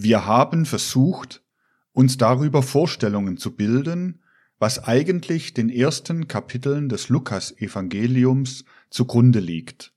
[0.00, 1.42] Wir haben versucht,
[1.90, 4.22] uns darüber Vorstellungen zu bilden,
[4.60, 9.92] was eigentlich den ersten Kapiteln des Lukas-Evangeliums zugrunde liegt.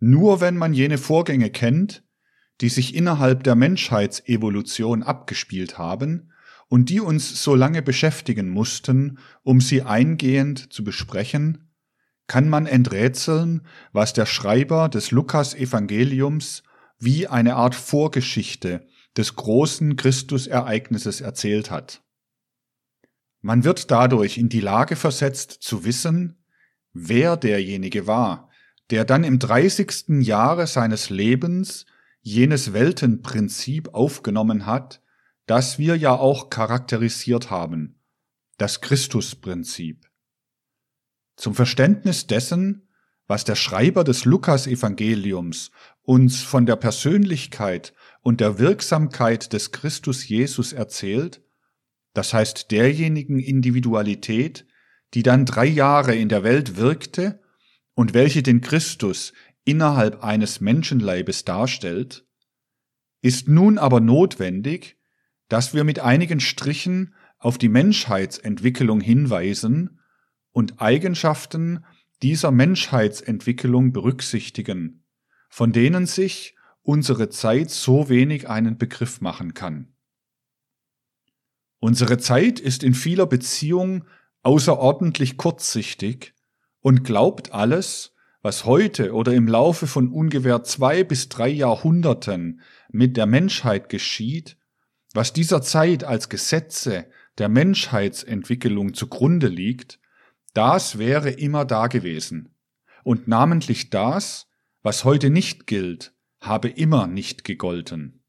[0.00, 2.04] Nur wenn man jene Vorgänge kennt,
[2.60, 6.30] die sich innerhalb der Menschheitsevolution abgespielt haben
[6.68, 11.70] und die uns so lange beschäftigen mussten, um sie eingehend zu besprechen,
[12.26, 13.62] kann man enträtseln,
[13.92, 16.64] was der Schreiber des Lukas-Evangeliums
[16.98, 18.86] wie eine Art Vorgeschichte
[19.16, 22.02] des großen Christusereignisses erzählt hat.
[23.40, 26.44] Man wird dadurch in die Lage versetzt zu wissen,
[26.92, 28.50] wer derjenige war,
[28.90, 31.86] der dann im dreißigsten Jahre seines Lebens
[32.20, 35.02] jenes Weltenprinzip aufgenommen hat,
[35.46, 38.00] das wir ja auch charakterisiert haben,
[38.58, 40.08] das Christusprinzip.
[41.36, 42.88] Zum Verständnis dessen,
[43.26, 45.70] was der Schreiber des Lukas-Evangeliums
[46.08, 51.42] uns von der Persönlichkeit und der Wirksamkeit des Christus Jesus erzählt,
[52.14, 54.66] das heißt derjenigen Individualität,
[55.12, 57.42] die dann drei Jahre in der Welt wirkte
[57.92, 59.34] und welche den Christus
[59.66, 62.26] innerhalb eines Menschenleibes darstellt,
[63.20, 64.96] ist nun aber notwendig,
[65.50, 70.00] dass wir mit einigen Strichen auf die Menschheitsentwicklung hinweisen
[70.52, 71.84] und Eigenschaften
[72.22, 75.04] dieser Menschheitsentwicklung berücksichtigen,
[75.48, 79.94] von denen sich unsere Zeit so wenig einen Begriff machen kann.
[81.80, 84.04] Unsere Zeit ist in vieler Beziehung
[84.42, 86.34] außerordentlich kurzsichtig
[86.80, 92.60] und glaubt alles, was heute oder im Laufe von ungefähr zwei bis drei Jahrhunderten
[92.90, 94.56] mit der Menschheit geschieht,
[95.12, 97.06] was dieser Zeit als Gesetze
[97.38, 100.00] der Menschheitsentwicklung zugrunde liegt,
[100.54, 102.54] das wäre immer da gewesen.
[103.04, 104.47] Und namentlich das,
[104.88, 108.24] was heute nicht gilt, habe immer nicht gegolten.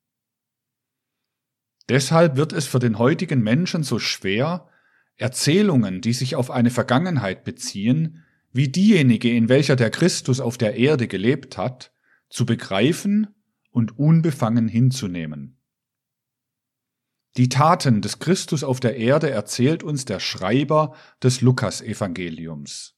[1.88, 4.68] Deshalb wird es für den heutigen Menschen so schwer,
[5.16, 10.76] Erzählungen, die sich auf eine Vergangenheit beziehen, wie diejenige, in welcher der Christus auf der
[10.76, 11.94] Erde gelebt hat,
[12.30, 13.28] zu begreifen
[13.72, 15.62] und unbefangen hinzunehmen.
[17.38, 20.94] Die Taten des Christus auf der Erde erzählt uns der Schreiber
[21.24, 22.98] des Lukasevangeliums.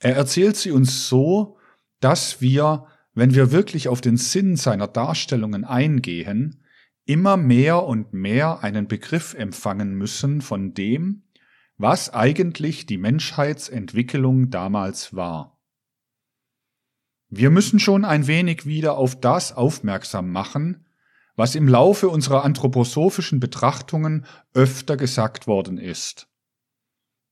[0.00, 1.56] Er erzählt sie uns so,
[2.02, 6.62] dass wir, wenn wir wirklich auf den Sinn seiner Darstellungen eingehen,
[7.04, 11.22] immer mehr und mehr einen Begriff empfangen müssen von dem,
[11.78, 15.60] was eigentlich die Menschheitsentwicklung damals war.
[17.28, 20.86] Wir müssen schon ein wenig wieder auf das aufmerksam machen,
[21.34, 26.28] was im Laufe unserer anthroposophischen Betrachtungen öfter gesagt worden ist.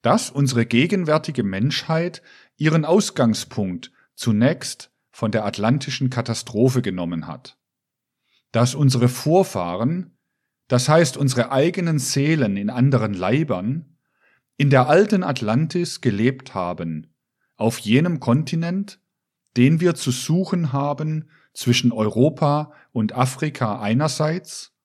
[0.01, 2.23] Dass unsere gegenwärtige Menschheit
[2.57, 7.59] ihren Ausgangspunkt zunächst von der atlantischen Katastrophe genommen hat.
[8.53, 10.19] Dass unsere Vorfahren,
[10.69, 13.97] das heißt unsere eigenen Seelen in anderen Leibern,
[14.59, 17.15] in der alten Atlantis gelebt haben,
[17.57, 19.01] auf jenem Kontinent,
[19.57, 24.77] den wir zu suchen haben zwischen Europa und Afrika einerseits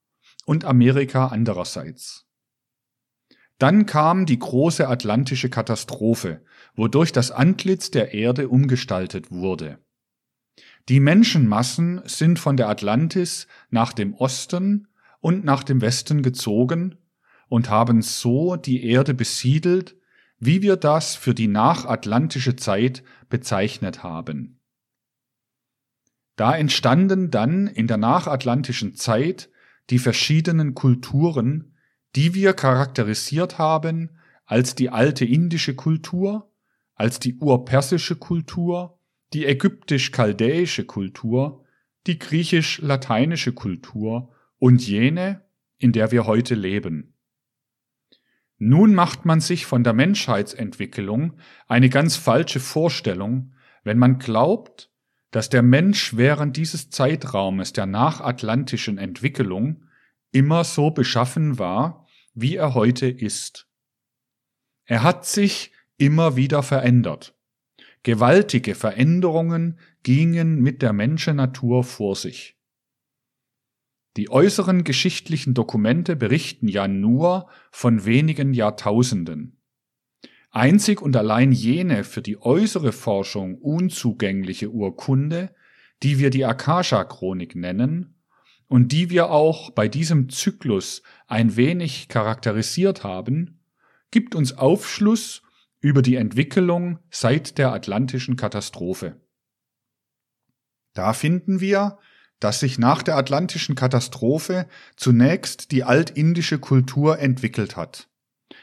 [0.46, 2.26] und Amerika andererseits.
[3.58, 6.42] Dann kam die große atlantische Katastrophe,
[6.76, 9.80] wodurch das Antlitz der Erde umgestaltet wurde.
[10.88, 14.88] Die Menschenmassen sind von der Atlantis nach dem Osten
[15.20, 16.96] und nach dem Westen gezogen
[17.48, 19.96] und haben so die Erde besiedelt,
[20.38, 24.60] wie wir das für die nachatlantische Zeit bezeichnet haben.
[26.36, 29.50] Da entstanden dann in der nachatlantischen Zeit
[29.90, 31.76] die verschiedenen Kulturen,
[32.16, 34.10] die wir charakterisiert haben
[34.46, 36.52] als die alte indische Kultur,
[36.96, 39.00] als die urpersische Kultur,
[39.34, 41.64] die ägyptisch-chaldäische Kultur,
[42.08, 45.46] die griechisch-lateinische Kultur und jene,
[45.78, 47.14] in der wir heute leben.
[48.58, 53.54] Nun macht man sich von der Menschheitsentwicklung eine ganz falsche Vorstellung,
[53.84, 54.90] wenn man glaubt,
[55.32, 59.84] dass der Mensch während dieses Zeitraumes der nachatlantischen Entwicklung
[60.32, 63.68] immer so beschaffen war, wie er heute ist.
[64.86, 67.36] Er hat sich immer wieder verändert.
[68.04, 72.56] Gewaltige Veränderungen gingen mit der Menschenatur vor sich.
[74.18, 79.60] Die äußeren geschichtlichen Dokumente berichten ja nur von wenigen Jahrtausenden.
[80.52, 85.54] Einzig und allein jene für die äußere Forschung unzugängliche Urkunde,
[86.02, 88.22] die wir die Akasha-Chronik nennen
[88.68, 93.60] und die wir auch bei diesem Zyklus ein wenig charakterisiert haben,
[94.12, 95.42] gibt uns Aufschluss
[95.86, 99.22] über die Entwicklung seit der atlantischen Katastrophe.
[100.96, 102.00] Da finden wir,
[102.40, 108.10] dass sich nach der atlantischen Katastrophe zunächst die altindische Kultur entwickelt hat,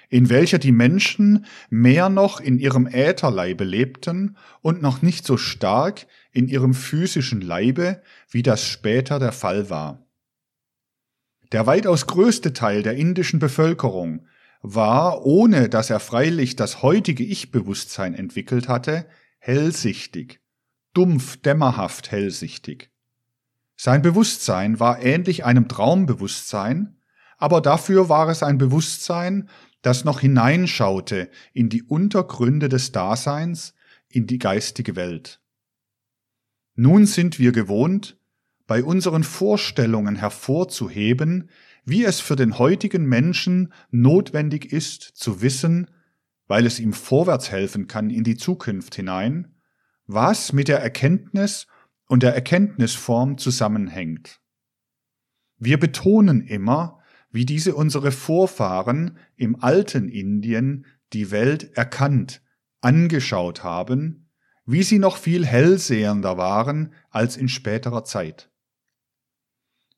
[0.08, 6.08] in welcher die Menschen mehr noch in ihrem Ätherleibe lebten und noch nicht so stark
[6.32, 10.04] in ihrem physischen Leibe, wie das später der Fall war.
[11.52, 14.26] Der weitaus größte Teil der indischen Bevölkerung
[14.62, 19.06] war, ohne dass er freilich das heutige Ich-Bewusstsein entwickelt hatte,
[19.38, 20.40] hellsichtig,
[20.94, 22.90] dumpf, dämmerhaft hellsichtig.
[23.76, 26.96] Sein Bewusstsein war ähnlich einem Traumbewusstsein,
[27.36, 29.48] aber dafür war es ein Bewusstsein,
[29.82, 33.74] das noch hineinschaute in die Untergründe des Daseins,
[34.08, 35.40] in die geistige Welt.
[36.76, 38.16] Nun sind wir gewohnt,
[38.68, 41.50] bei unseren Vorstellungen hervorzuheben,
[41.84, 45.90] wie es für den heutigen Menschen notwendig ist zu wissen,
[46.46, 49.54] weil es ihm vorwärts helfen kann in die Zukunft hinein,
[50.06, 51.66] was mit der Erkenntnis
[52.06, 54.40] und der Erkenntnisform zusammenhängt.
[55.58, 57.00] Wir betonen immer,
[57.30, 62.42] wie diese unsere Vorfahren im alten Indien die Welt erkannt,
[62.80, 64.28] angeschaut haben,
[64.66, 68.51] wie sie noch viel hellsehender waren als in späterer Zeit.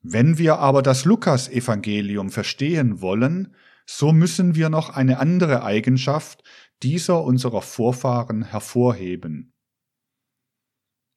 [0.07, 3.55] Wenn wir aber das Lukas-Evangelium verstehen wollen,
[3.87, 6.43] so müssen wir noch eine andere Eigenschaft
[6.83, 9.55] dieser unserer Vorfahren hervorheben.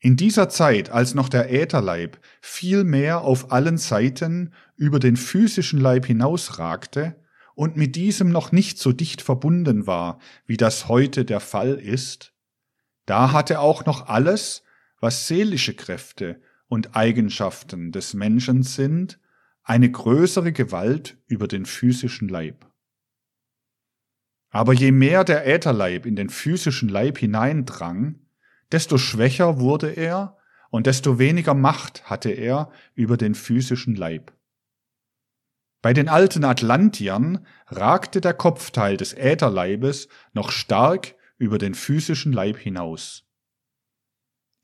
[0.00, 5.80] In dieser Zeit, als noch der Ätherleib viel mehr auf allen Seiten über den physischen
[5.80, 7.22] Leib hinausragte
[7.54, 12.32] und mit diesem noch nicht so dicht verbunden war, wie das heute der Fall ist,
[13.04, 14.62] da hatte auch noch alles,
[14.98, 19.18] was seelische Kräfte und Eigenschaften des Menschen sind,
[19.62, 22.66] eine größere Gewalt über den physischen Leib.
[24.50, 28.20] Aber je mehr der Ätherleib in den physischen Leib hineindrang,
[28.72, 30.38] desto schwächer wurde er
[30.70, 34.32] und desto weniger Macht hatte er über den physischen Leib.
[35.80, 42.56] Bei den alten Atlantiern ragte der Kopfteil des Ätherleibes noch stark über den physischen Leib
[42.56, 43.27] hinaus.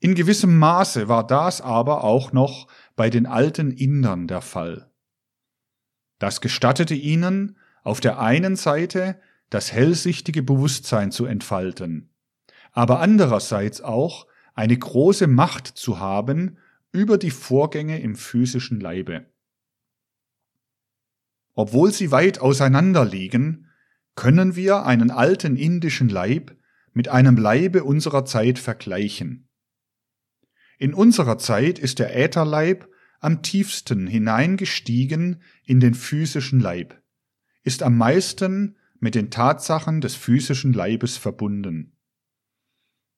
[0.05, 4.91] In gewissem Maße war das aber auch noch bei den alten Indern der Fall.
[6.19, 9.19] Das gestattete ihnen, auf der einen Seite
[9.49, 12.13] das hellsichtige Bewusstsein zu entfalten,
[12.71, 16.59] aber andererseits auch eine große Macht zu haben
[16.91, 19.25] über die Vorgänge im physischen Leibe.
[21.55, 23.71] Obwohl sie weit auseinander liegen,
[24.13, 26.55] können wir einen alten indischen Leib
[26.93, 29.49] mit einem Leibe unserer Zeit vergleichen.
[30.77, 32.89] In unserer Zeit ist der Ätherleib
[33.19, 37.01] am tiefsten hineingestiegen in den physischen Leib,
[37.63, 41.93] ist am meisten mit den Tatsachen des physischen Leibes verbunden.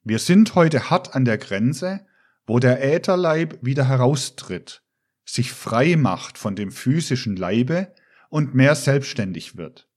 [0.03, 2.05] Wir sind heute hart an der Grenze,
[2.45, 4.83] wo der Ätherleib wieder heraustritt,
[5.25, 7.93] sich frei macht von dem physischen Leibe
[8.29, 9.89] und mehr selbstständig wird.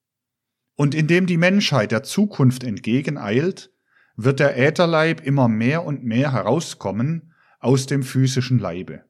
[0.74, 3.70] Und indem die Menschheit der Zukunft entgegeneilt,
[4.16, 7.29] wird der Ätherleib immer mehr und mehr herauskommen
[7.60, 9.04] aus dem physischen Leibe.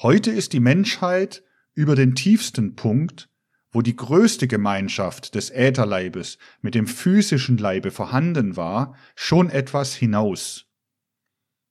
[0.00, 1.42] Heute ist die Menschheit
[1.74, 3.28] über den tiefsten Punkt,
[3.72, 10.66] wo die größte Gemeinschaft des Ätherleibes mit dem physischen Leibe vorhanden war, schon etwas hinaus.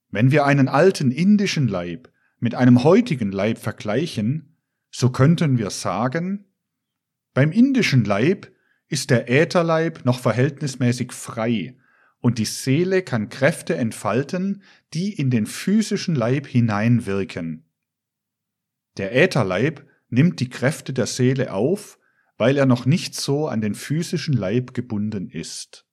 [0.10, 4.58] Wenn wir einen alten indischen Leib mit einem heutigen Leib vergleichen,
[4.92, 6.46] so könnten wir sagen,
[7.34, 8.52] beim indischen Leib
[8.88, 11.78] ist der Ätherleib noch verhältnismäßig frei
[12.22, 17.66] und die Seele kann Kräfte entfalten, die in den physischen Leib hineinwirken.
[18.98, 21.98] Der Ätherleib nimmt die Kräfte der Seele auf,
[22.38, 25.86] weil er noch nicht so an den physischen Leib gebunden ist.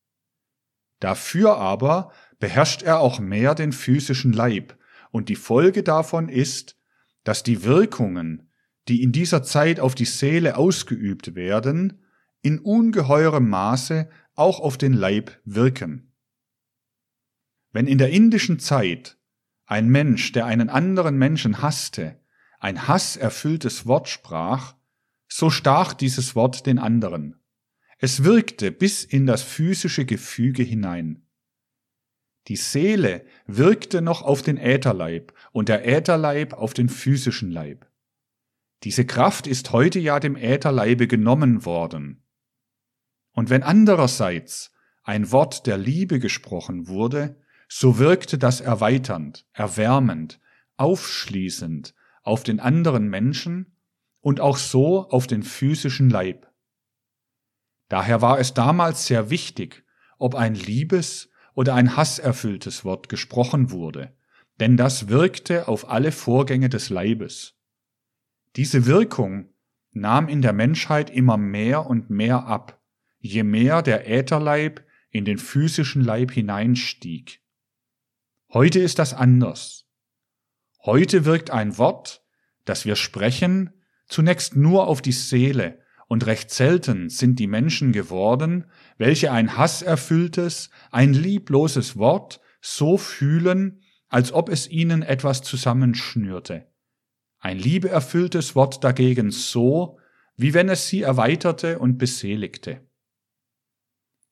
[1.00, 4.78] Dafür aber beherrscht er auch mehr den physischen Leib,
[5.12, 6.76] und die Folge davon ist,
[7.24, 8.50] dass die Wirkungen,
[8.88, 12.02] die in dieser Zeit auf die Seele ausgeübt werden,
[12.42, 16.12] in ungeheurem Maße auch auf den Leib wirken.
[17.76, 19.18] Wenn in der indischen Zeit
[19.66, 22.18] ein Mensch, der einen anderen Menschen hasste,
[22.58, 24.74] ein hasserfülltes Wort sprach,
[25.28, 27.38] so stach dieses Wort den anderen.
[27.98, 31.26] Es wirkte bis in das physische Gefüge hinein.
[32.48, 37.86] Die Seele wirkte noch auf den Ätherleib und der Ätherleib auf den physischen Leib.
[38.84, 42.24] Diese Kraft ist heute ja dem Ätherleibe genommen worden.
[43.32, 50.40] Und wenn andererseits ein Wort der Liebe gesprochen wurde, so wirkte das erweiternd, erwärmend,
[50.76, 53.76] aufschließend auf den anderen Menschen
[54.20, 56.52] und auch so auf den physischen Leib.
[57.88, 59.84] Daher war es damals sehr wichtig,
[60.18, 64.16] ob ein liebes oder ein hasserfülltes Wort gesprochen wurde,
[64.60, 67.54] denn das wirkte auf alle Vorgänge des Leibes.
[68.56, 69.50] Diese Wirkung
[69.92, 72.80] nahm in der Menschheit immer mehr und mehr ab,
[73.18, 77.42] je mehr der Ätherleib in den physischen Leib hineinstieg.
[78.52, 79.86] Heute ist das anders.
[80.84, 82.22] Heute wirkt ein Wort,
[82.64, 83.70] das wir sprechen,
[84.06, 90.70] zunächst nur auf die Seele, und recht selten sind die Menschen geworden, welche ein hasserfülltes,
[90.92, 96.70] ein liebloses Wort so fühlen, als ob es ihnen etwas zusammenschnürte.
[97.40, 99.98] Ein liebeerfülltes Wort dagegen so,
[100.36, 102.85] wie wenn es sie erweiterte und beseligte.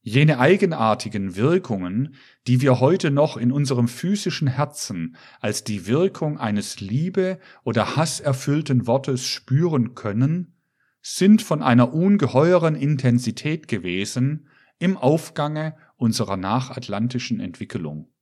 [0.06, 2.14] Jene eigenartigen Wirkungen,
[2.46, 8.87] die wir heute noch in unserem physischen Herzen als die Wirkung eines liebe- oder hasserfüllten
[8.87, 10.58] Wortes spüren können,
[11.00, 14.46] sind von einer ungeheuren Intensität gewesen
[14.78, 18.12] im Aufgange unserer nachatlantischen Entwicklung.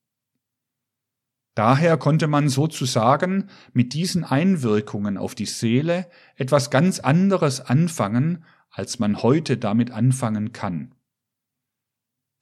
[1.57, 9.01] Daher konnte man sozusagen mit diesen Einwirkungen auf die Seele etwas ganz anderes anfangen, als
[9.01, 10.95] man heute damit anfangen kann.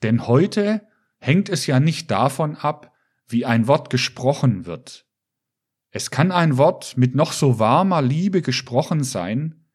[0.02, 0.86] Denn heute
[1.18, 2.94] hängt es ja nicht davon ab,
[3.28, 5.06] wie ein Wort gesprochen wird.
[5.90, 9.66] Es kann ein Wort mit noch so warmer Liebe gesprochen sein,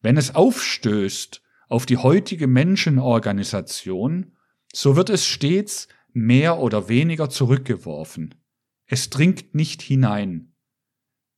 [0.00, 4.36] wenn es aufstößt auf die heutige Menschenorganisation,
[4.72, 8.34] so wird es stets mehr oder weniger zurückgeworfen.
[8.86, 10.54] Es dringt nicht hinein.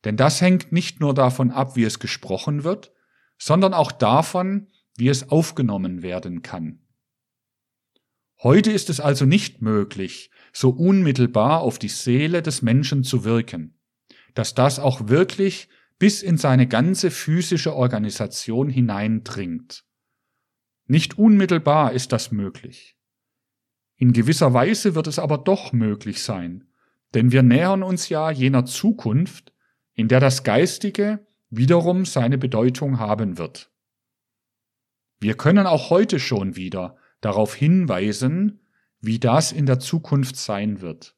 [0.05, 2.93] Denn das hängt nicht nur davon ab, wie es gesprochen wird,
[3.39, 6.84] sondern auch davon, wie es aufgenommen werden kann.
[8.45, 13.81] Heute ist es also nicht möglich, so unmittelbar auf die Seele des Menschen zu wirken,
[14.35, 19.87] dass das auch wirklich bis in seine ganze physische Organisation hineindringt.
[20.87, 22.99] Nicht unmittelbar ist das möglich.
[23.97, 26.69] In gewisser Weise wird es aber doch möglich sein,
[27.15, 29.55] denn wir nähern uns ja jener Zukunft,
[29.95, 33.71] in der das Geistige wiederum seine Bedeutung haben wird.
[35.19, 38.61] Wir können auch heute schon wieder darauf hinweisen,
[39.01, 41.17] wie das in der Zukunft sein wird.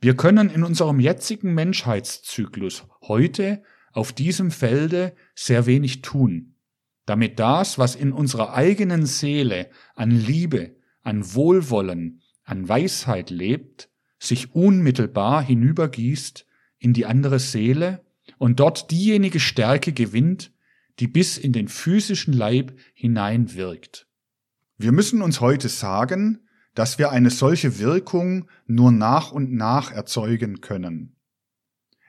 [0.00, 6.56] Wir können in unserem jetzigen Menschheitszyklus heute auf diesem Felde sehr wenig tun,
[7.06, 14.54] damit das, was in unserer eigenen Seele an Liebe, an Wohlwollen, an Weisheit lebt, sich
[14.54, 16.46] unmittelbar hinübergießt
[16.78, 18.04] in die andere Seele
[18.38, 20.52] und dort diejenige Stärke gewinnt,
[20.98, 24.06] die bis in den physischen Leib hineinwirkt.
[24.76, 30.60] Wir müssen uns heute sagen, dass wir eine solche Wirkung nur nach und nach erzeugen
[30.60, 31.16] können.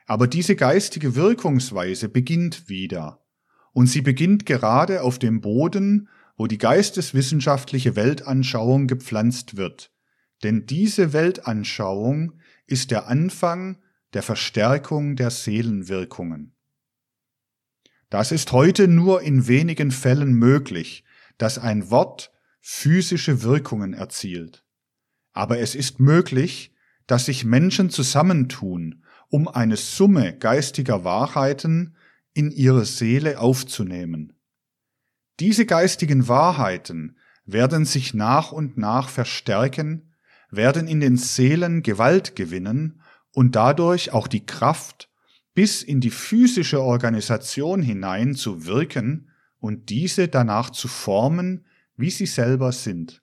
[0.06, 3.22] Aber diese geistige Wirkungsweise beginnt wieder,
[3.72, 9.92] und sie beginnt gerade auf dem Boden, wo die geisteswissenschaftliche Weltanschauung gepflanzt wird,
[10.42, 13.78] denn diese Weltanschauung ist der Anfang
[14.12, 16.54] der Verstärkung der Seelenwirkungen.
[18.10, 21.04] Das ist heute nur in wenigen Fällen möglich,
[21.38, 22.32] dass ein Wort
[22.68, 24.64] physische Wirkungen erzielt.
[25.32, 26.74] Aber es ist möglich,
[27.06, 31.94] dass sich Menschen zusammentun, um eine Summe geistiger Wahrheiten
[32.34, 34.32] in ihre Seele aufzunehmen.
[35.38, 40.12] Diese geistigen Wahrheiten werden sich nach und nach verstärken,
[40.50, 45.08] werden in den Seelen Gewalt gewinnen und dadurch auch die Kraft,
[45.54, 49.30] bis in die physische Organisation hinein zu wirken
[49.60, 51.65] und diese danach zu formen,
[51.96, 53.22] wie sie selber sind.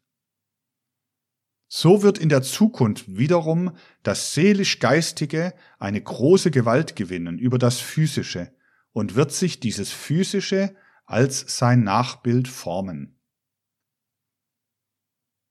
[1.68, 8.53] So wird in der Zukunft wiederum das seelisch-geistige eine große Gewalt gewinnen über das physische
[8.92, 10.75] und wird sich dieses physische
[11.06, 13.20] als sein Nachbild formen.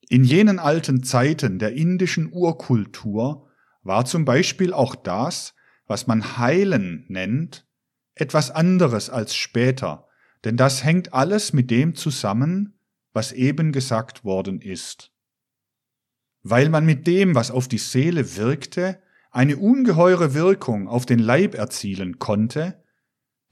[0.08, 3.48] In jenen alten Zeiten der indischen Urkultur
[3.82, 5.54] war zum Beispiel auch das,
[5.86, 7.66] was man Heilen nennt,
[8.14, 10.06] etwas anderes als später,
[10.44, 12.78] denn das hängt alles mit dem zusammen,
[13.12, 15.12] was eben gesagt worden ist.
[16.42, 19.00] Weil man mit dem, was auf die Seele wirkte,
[19.30, 22.82] eine ungeheure Wirkung auf den Leib erzielen konnte,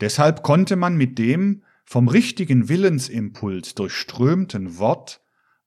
[0.01, 5.21] deshalb konnte man mit dem vom richtigen Willensimpuls durchströmten Wort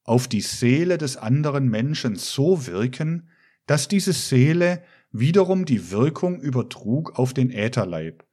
[0.04, 3.28] auf die Seele des anderen Menschen so wirken,
[3.66, 8.24] dass diese Seele wiederum die Wirkung übertrug auf den Ätherleib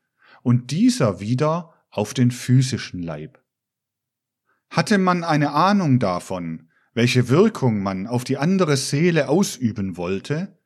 [0.44, 3.41] und dieser wieder auf den physischen Leib.
[4.72, 10.58] Hatte man eine Ahnung davon, welche Wirkung man auf die andere Seele ausüben wollte,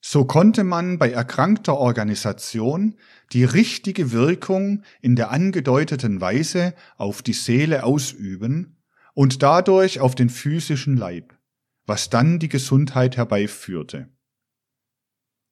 [0.00, 2.96] so konnte man bei erkrankter Organisation
[3.32, 8.82] die richtige Wirkung in der angedeuteten Weise auf die Seele ausüben
[9.14, 11.36] und dadurch auf den physischen Leib,
[11.86, 14.08] was dann die Gesundheit herbeiführte.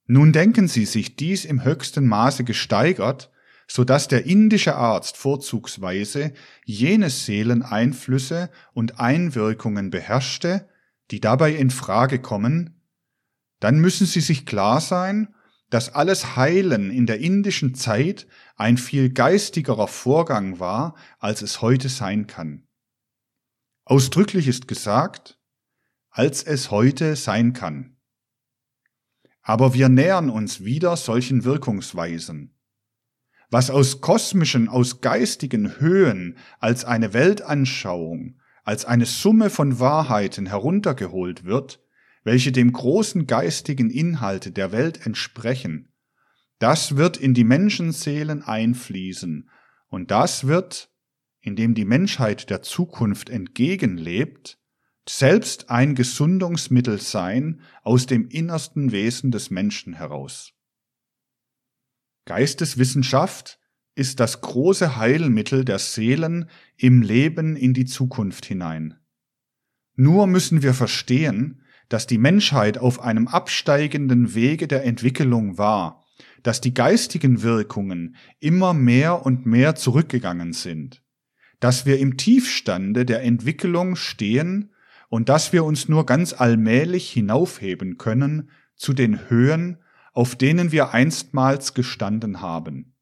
[0.06, 3.30] Nun denken Sie sich dies im höchsten Maße gesteigert,
[3.66, 6.32] so dass der indische Arzt vorzugsweise
[6.64, 10.68] jene Seeleneinflüsse und Einwirkungen beherrschte,
[11.10, 12.80] die dabei in Frage kommen,
[13.60, 15.34] dann müssen Sie sich klar sein,
[15.70, 21.88] dass alles Heilen in der indischen Zeit ein viel geistigerer Vorgang war, als es heute
[21.88, 22.66] sein kann.
[23.84, 25.38] Ausdrücklich ist gesagt,
[26.10, 27.96] als es heute sein kann.
[29.42, 32.53] Aber wir nähern uns wieder solchen Wirkungsweisen.
[33.54, 41.44] Was aus kosmischen, aus geistigen Höhen als eine Weltanschauung, als eine Summe von Wahrheiten heruntergeholt
[41.44, 41.80] wird,
[42.24, 45.92] welche dem großen geistigen Inhalte der Welt entsprechen,
[46.58, 49.48] das wird in die Menschenseelen einfließen,
[49.86, 50.90] und das wird,
[51.40, 54.58] indem die Menschheit der Zukunft entgegenlebt,
[55.08, 60.54] selbst ein Gesundungsmittel sein aus dem innersten Wesen des Menschen heraus.
[62.26, 63.58] Geisteswissenschaft
[63.94, 68.94] ist das große Heilmittel der Seelen im Leben in die Zukunft hinein.
[69.94, 76.04] Nur müssen wir verstehen, dass die Menschheit auf einem absteigenden Wege der Entwicklung war,
[76.42, 81.02] dass die geistigen Wirkungen immer mehr und mehr zurückgegangen sind,
[81.60, 84.72] dass wir im Tiefstande der Entwicklung stehen
[85.08, 89.78] und dass wir uns nur ganz allmählich hinaufheben können zu den Höhen,
[90.14, 92.94] auf denen wir einstmals gestanden haben.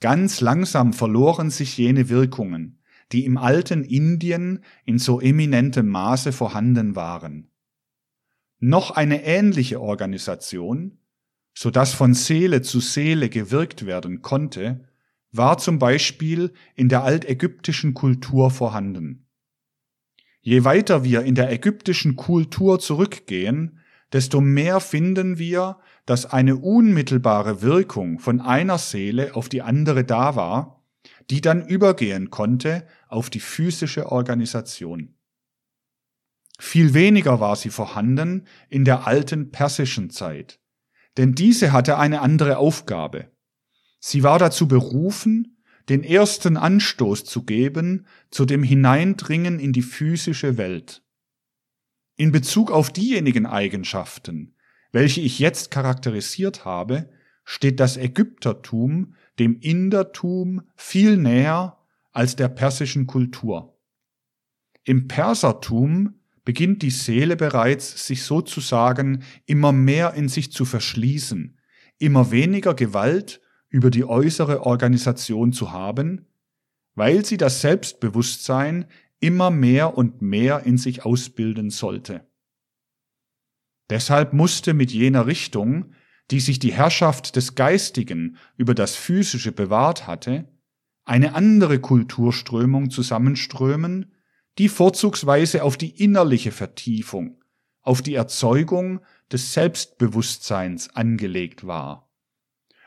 [0.00, 2.80] Ganz langsam verloren sich jene Wirkungen,
[3.12, 7.50] die im alten Indien in so eminentem Maße vorhanden waren.
[8.58, 10.98] Noch eine ähnliche Organisation,
[11.52, 14.88] so dass von Seele zu Seele gewirkt werden konnte,
[15.32, 19.26] war zum Beispiel in der altägyptischen Kultur vorhanden.
[20.40, 23.80] Je weiter wir in der ägyptischen Kultur zurückgehen,
[24.16, 30.34] desto mehr finden wir, dass eine unmittelbare Wirkung von einer Seele auf die andere da
[30.36, 30.82] war,
[31.28, 35.18] die dann übergehen konnte auf die physische Organisation.
[36.58, 40.60] Viel weniger war sie vorhanden in der alten persischen Zeit,
[41.18, 43.30] denn diese hatte eine andere Aufgabe.
[44.00, 45.58] Sie war dazu berufen,
[45.90, 51.02] den ersten Anstoß zu geben zu dem Hineindringen in die physische Welt.
[52.16, 54.54] In Bezug auf diejenigen Eigenschaften,
[54.90, 57.10] welche ich jetzt charakterisiert habe,
[57.44, 61.78] steht das Ägyptertum dem Indertum viel näher
[62.12, 63.78] als der persischen Kultur.
[64.84, 66.14] Im Persertum
[66.46, 71.58] beginnt die Seele bereits, sich sozusagen immer mehr in sich zu verschließen,
[71.98, 76.24] immer weniger Gewalt über die äußere Organisation zu haben,
[76.94, 78.86] weil sie das Selbstbewusstsein
[79.26, 82.26] immer mehr und mehr in sich ausbilden sollte.
[83.90, 85.92] Deshalb musste mit jener Richtung
[86.30, 90.48] die sich die Herrschaft des Geistigen über das Physische bewahrt hatte,
[91.04, 94.12] eine andere Kulturströmung zusammenströmen,
[94.58, 97.42] die vorzugsweise auf die innerliche Vertiefung,
[97.82, 102.10] auf die Erzeugung des Selbstbewusstseins angelegt war.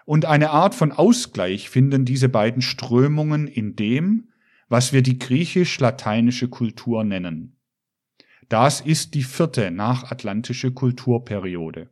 [0.05, 4.29] Und eine Art von Ausgleich finden diese beiden Strömungen in dem,
[4.69, 7.57] was wir die griechisch-lateinische Kultur nennen.
[8.47, 11.89] Das ist die vierte nachatlantische Kulturperiode.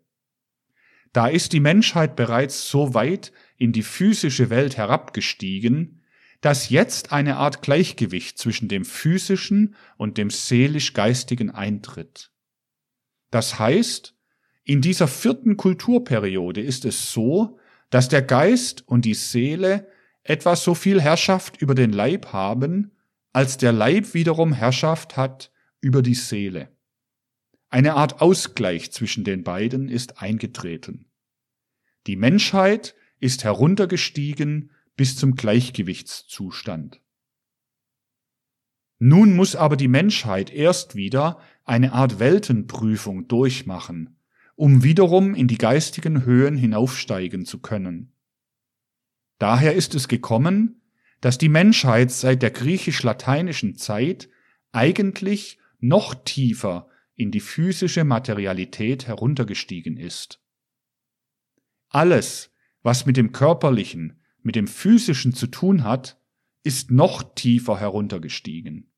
[1.13, 6.03] Da ist die Menschheit bereits so weit in die physische Welt herabgestiegen,
[6.41, 12.31] dass jetzt eine Art Gleichgewicht zwischen dem physischen und dem seelisch-geistigen eintritt.
[13.31, 14.15] Das heißt,
[14.63, 17.57] in dieser vierten Kulturperiode ist es so,
[17.89, 19.87] dass der Geist und die Seele
[20.27, 22.91] etwa so viel Herrschaft über den Leib haben,
[23.31, 26.69] als der Leib wiederum Herrschaft hat über die Seele.
[27.69, 31.05] Eine Art Ausgleich zwischen den beiden ist eingetreten.
[32.07, 37.01] Die Menschheit ist heruntergestiegen bis zum Gleichgewichtszustand.
[38.99, 44.17] Nun muss aber die Menschheit erst wieder eine Art Weltenprüfung durchmachen,
[44.55, 48.11] um wiederum in die geistigen Höhen hinaufsteigen zu können.
[49.39, 50.81] Daher ist es gekommen,
[51.21, 54.29] dass die Menschheit seit der griechisch-lateinischen Zeit
[54.71, 60.39] eigentlich noch tiefer in die physische Materialität heruntergestiegen ist.
[61.89, 62.51] Alles,
[62.83, 66.19] was mit dem Körperlichen, mit dem Physischen zu tun hat,
[66.63, 68.91] ist noch tiefer heruntergestiegen.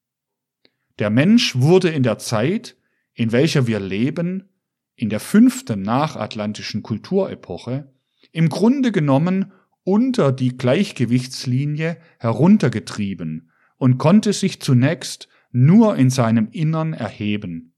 [0.99, 2.77] Der Mensch wurde in der Zeit,
[3.13, 4.49] in welcher wir leben,
[4.95, 7.93] in der fünften nachatlantischen Kulturepoche,
[8.31, 9.53] im Grunde genommen
[9.89, 17.73] unter die Gleichgewichtslinie heruntergetrieben und konnte sich zunächst nur in seinem Innern erheben,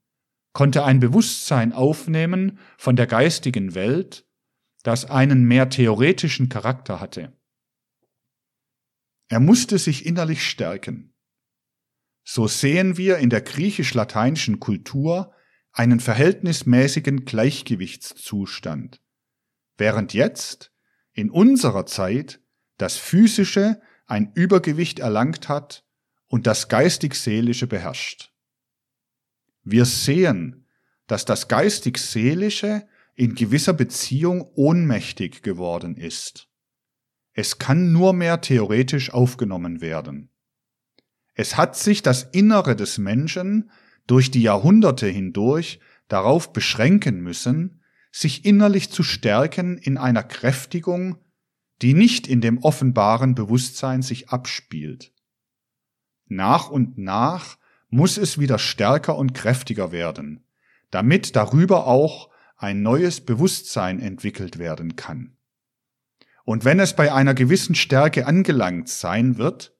[0.51, 4.27] konnte ein Bewusstsein aufnehmen von der geistigen Welt,
[4.83, 7.31] das einen mehr theoretischen Charakter hatte.
[9.29, 11.13] Er musste sich innerlich stärken.
[12.25, 15.33] So sehen wir in der griechisch-lateinischen Kultur
[15.71, 19.01] einen verhältnismäßigen Gleichgewichtszustand,
[19.77, 20.70] während jetzt,
[21.13, 22.39] in unserer Zeit,
[22.77, 25.85] das Physische ein Übergewicht erlangt hat
[26.27, 28.33] und das Geistig-Seelische beherrscht.
[29.63, 30.67] Wir sehen,
[31.07, 36.49] dass das Geistig-Seelische in gewisser Beziehung ohnmächtig geworden ist.
[37.33, 40.29] Es kann nur mehr theoretisch aufgenommen werden.
[41.33, 43.71] Es hat sich das Innere des Menschen
[44.07, 47.80] durch die Jahrhunderte hindurch darauf beschränken müssen,
[48.11, 51.17] sich innerlich zu stärken in einer Kräftigung,
[51.81, 55.13] die nicht in dem offenbaren Bewusstsein sich abspielt.
[56.27, 57.57] Nach und nach
[57.89, 60.45] muss es wieder stärker und kräftiger werden,
[60.91, 65.35] damit darüber auch ein neues Bewusstsein entwickelt werden kann.
[66.43, 69.75] Und wenn es bei einer gewissen Stärke angelangt sein wird,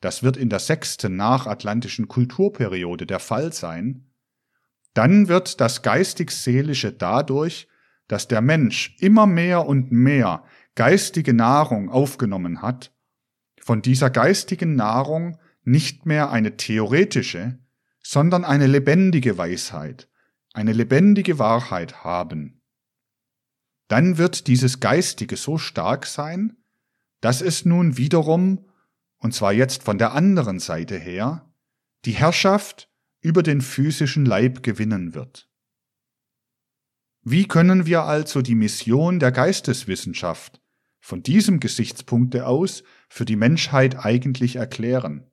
[0.00, 4.07] das wird in der sechsten nachatlantischen Kulturperiode der Fall sein,
[4.98, 7.68] dann wird das geistig-seelische dadurch,
[8.08, 10.42] dass der Mensch immer mehr und mehr
[10.74, 12.92] geistige Nahrung aufgenommen hat,
[13.60, 17.60] von dieser geistigen Nahrung nicht mehr eine theoretische,
[18.02, 20.08] sondern eine lebendige Weisheit,
[20.52, 22.60] eine lebendige Wahrheit haben.
[23.86, 26.56] Dann wird dieses Geistige so stark sein,
[27.20, 28.66] dass es nun wiederum,
[29.18, 31.48] und zwar jetzt von der anderen Seite her,
[32.04, 32.87] die Herrschaft
[33.20, 35.48] über den physischen Leib gewinnen wird.
[37.22, 40.60] Wie können wir also die Mission der Geisteswissenschaft
[41.00, 45.30] von diesem Gesichtspunkte aus für die Menschheit eigentlich erklären?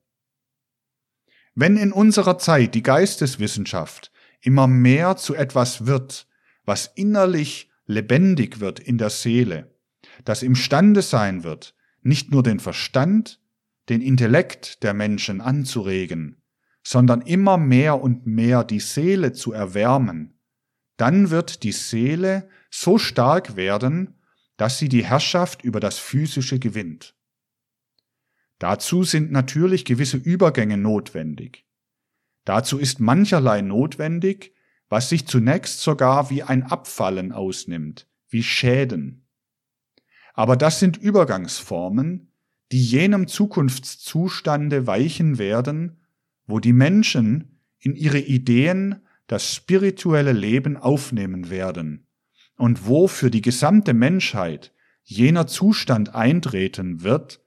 [1.54, 6.28] Wenn in unserer Zeit die Geisteswissenschaft immer mehr zu etwas wird,
[6.64, 9.74] was innerlich lebendig wird in der Seele,
[10.24, 13.40] das imstande sein wird, nicht nur den Verstand,
[13.88, 16.42] den Intellekt der Menschen anzuregen,
[16.86, 20.38] sondern immer mehr und mehr die Seele zu erwärmen,
[20.96, 24.20] dann wird die Seele so stark werden,
[24.56, 27.16] dass sie die Herrschaft über das Physische gewinnt.
[28.60, 31.66] Dazu sind natürlich gewisse Übergänge notwendig.
[32.44, 34.54] Dazu ist mancherlei notwendig,
[34.88, 39.26] was sich zunächst sogar wie ein Abfallen ausnimmt, wie Schäden.
[40.34, 42.30] Aber das sind Übergangsformen,
[42.70, 46.00] die jenem Zukunftszustande weichen werden,
[46.46, 52.06] wo die Menschen in ihre Ideen das spirituelle Leben aufnehmen werden
[52.56, 57.40] und wo für die gesamte Menschheit jener Zustand eintreten wird,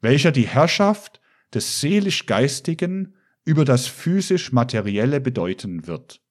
[0.00, 1.20] welcher die Herrschaft
[1.52, 6.22] des seelisch-geistigen über das physisch-materielle bedeuten wird.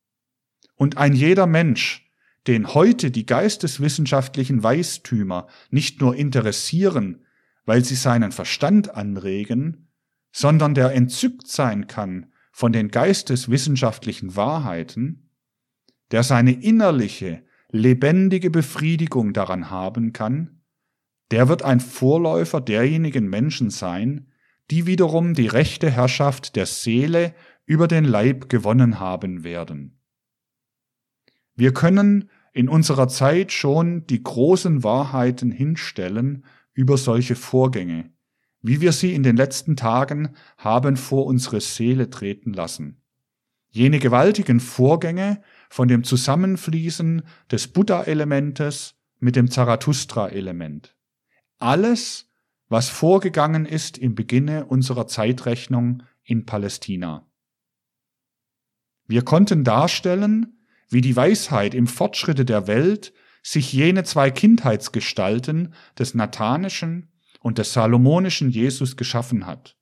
[0.76, 2.10] Und ein jeder Mensch,
[2.48, 7.26] den heute die geisteswissenschaftlichen Weistümer nicht nur interessieren,
[7.66, 9.91] weil sie seinen Verstand anregen,
[10.32, 15.30] sondern der entzückt sein kann von den geisteswissenschaftlichen Wahrheiten,
[16.12, 20.62] der seine innerliche, lebendige Befriedigung daran haben kann,
[21.32, 24.28] der wird ein Vorläufer derjenigen Menschen sein,
[24.70, 27.34] die wiederum die rechte Herrschaft der Seele
[27.66, 30.00] über den Leib gewonnen haben werden.
[31.56, 38.12] Wir können in unserer Zeit schon die großen Wahrheiten hinstellen über solche Vorgänge,
[38.62, 43.02] wie wir sie in den letzten Tagen haben vor unsere Seele treten lassen.
[43.70, 50.96] Jene gewaltigen Vorgänge von dem Zusammenfließen des Buddha-Elementes mit dem Zarathustra-Element.
[51.58, 52.30] Alles,
[52.68, 57.28] was vorgegangen ist im Beginne unserer Zeitrechnung in Palästina.
[59.08, 60.58] Wir konnten darstellen,
[60.90, 67.11] wie die Weisheit im Fortschritte der Welt sich jene zwei Kindheitsgestalten des nathanischen
[67.42, 69.76] und des salomonischen Jesus geschaffen hat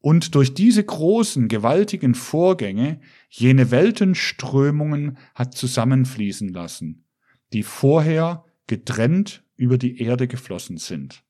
[0.00, 7.04] und durch diese großen, gewaltigen Vorgänge jene Weltenströmungen hat zusammenfließen lassen,
[7.52, 11.22] die vorher getrennt über die Erde geflossen sind.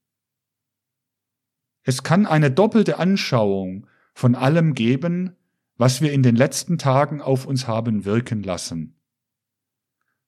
[1.83, 5.37] Es kann eine doppelte Anschauung von allem geben,
[5.77, 9.01] was wir in den letzten Tagen auf uns haben wirken lassen.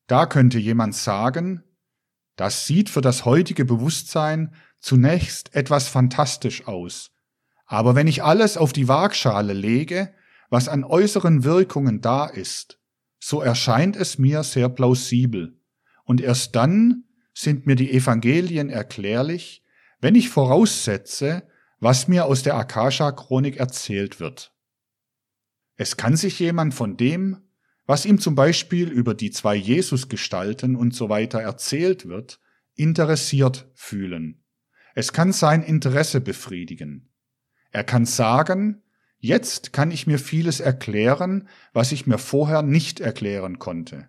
[0.08, 1.62] Da könnte jemand sagen,
[2.36, 7.12] das sieht für das heutige Bewusstsein zunächst etwas fantastisch aus,
[7.64, 10.12] aber wenn ich alles auf die Waagschale lege,
[10.50, 12.78] was an äußeren Wirkungen da ist,
[13.18, 15.58] so erscheint es mir sehr plausibel,
[16.04, 19.64] und erst dann sind mir die Evangelien erklärlich,
[20.00, 21.48] wenn ich voraussetze,
[21.80, 24.52] was mir aus der Akasha-Chronik erzählt wird.
[25.76, 27.38] Es kann sich jemand von dem,
[27.86, 32.38] was ihm zum Beispiel über die zwei Jesusgestalten und so weiter erzählt wird,
[32.74, 34.41] interessiert fühlen.
[34.94, 37.08] Es kann sein Interesse befriedigen.
[37.70, 38.82] Er kann sagen,
[39.18, 44.08] jetzt kann ich mir vieles erklären, was ich mir vorher nicht erklären konnte.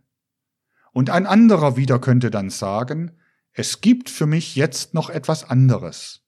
[0.91, 3.11] Und ein anderer wieder könnte dann sagen,
[3.53, 6.21] es gibt für mich jetzt noch etwas anderes.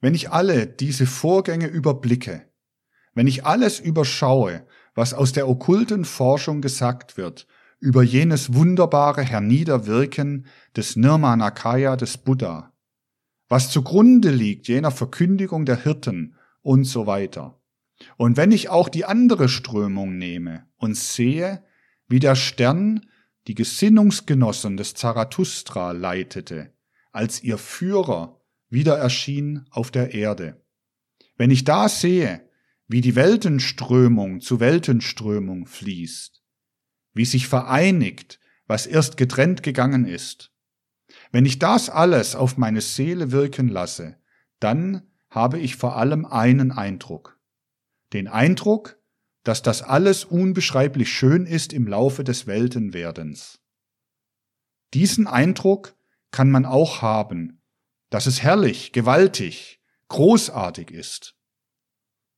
[0.00, 2.46] Wenn ich alle diese Vorgänge überblicke,
[3.14, 7.46] wenn ich alles überschaue, was aus der okkulten Forschung gesagt wird,
[7.80, 12.73] über jenes wunderbare Herniederwirken des Nirmanakaya des Buddha,
[13.48, 17.60] was zugrunde liegt jener Verkündigung der Hirten und so weiter.
[18.16, 21.64] Und wenn ich auch die andere Strömung nehme und sehe,
[22.08, 23.06] wie der Stern
[23.46, 26.72] die Gesinnungsgenossen des Zarathustra leitete,
[27.12, 30.64] als ihr Führer wieder erschien auf der Erde.
[31.36, 32.48] Wenn ich da sehe,
[32.88, 36.42] wie die Weltenströmung zu Weltenströmung fließt,
[37.12, 40.52] wie sich vereinigt, was erst getrennt gegangen ist.
[41.34, 44.16] Wenn ich das alles auf meine Seele wirken lasse,
[44.60, 47.40] dann habe ich vor allem einen Eindruck.
[48.12, 49.00] Den Eindruck,
[49.42, 53.58] dass das alles unbeschreiblich schön ist im Laufe des Weltenwerdens.
[54.94, 55.96] Diesen Eindruck
[56.30, 57.60] kann man auch haben,
[58.10, 61.34] dass es herrlich, gewaltig, großartig ist.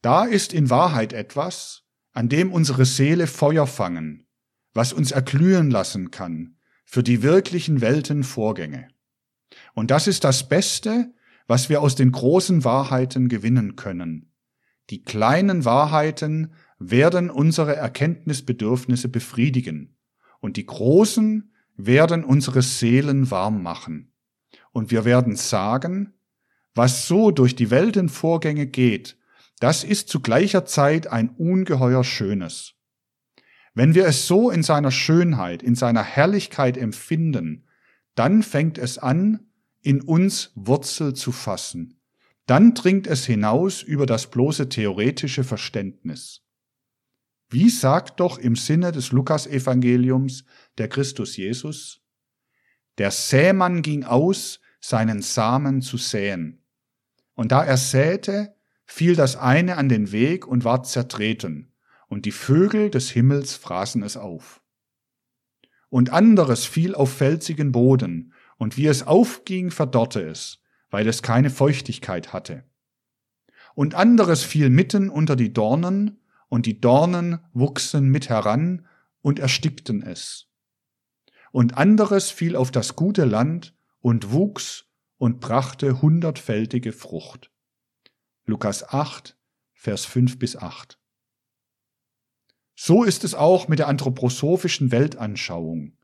[0.00, 1.82] Da ist in Wahrheit etwas,
[2.14, 4.26] an dem unsere Seele Feuer fangen,
[4.72, 6.56] was uns erglühen lassen kann
[6.87, 8.88] für die wirklichen Weltenvorgänge.
[9.75, 11.12] Und das ist das Beste,
[11.46, 14.33] was wir aus den großen Wahrheiten gewinnen können.
[14.88, 19.96] Die kleinen Wahrheiten werden unsere Erkenntnisbedürfnisse befriedigen
[20.40, 24.12] und die großen werden unsere Seelen warm machen.
[24.72, 26.14] Und wir werden sagen,
[26.75, 29.18] was so durch die Weltenvorgänge geht,
[29.59, 32.76] das ist zu gleicher Zeit ein ungeheuer Schönes.
[33.77, 37.67] Wenn wir es so in seiner Schönheit, in seiner Herrlichkeit empfinden,
[38.15, 39.51] dann fängt es an,
[39.83, 42.01] in uns Wurzel zu fassen.
[42.47, 46.41] Dann dringt es hinaus über das bloße theoretische Verständnis.
[47.51, 50.45] Wie sagt doch im Sinne des Lukasevangeliums
[50.79, 52.01] der Christus Jesus?
[52.97, 56.65] Der Sämann ging aus, seinen Samen zu säen.
[57.35, 61.76] Und da er säte, fiel das eine an den Weg und ward zertreten,
[62.09, 64.62] und die Vögel des Himmels fraßen es auf.
[65.88, 71.51] Und anderes fiel auf felsigen Boden, und wie es aufging, verdorrte es, weil es keine
[71.51, 72.64] Feuchtigkeit hatte.
[73.75, 78.87] Und anderes fiel mitten unter die Dornen, und die Dornen wuchsen mit heran
[79.21, 80.49] und erstickten es.
[81.51, 84.87] Und anderes fiel auf das gute Land und wuchs
[85.19, 87.51] und brachte hundertfältige Frucht.
[88.45, 89.37] Lukas 8,
[89.73, 90.99] Vers 5 bis 8.
[92.77, 95.97] So ist es auch mit der anthroposophischen Weltanschauung.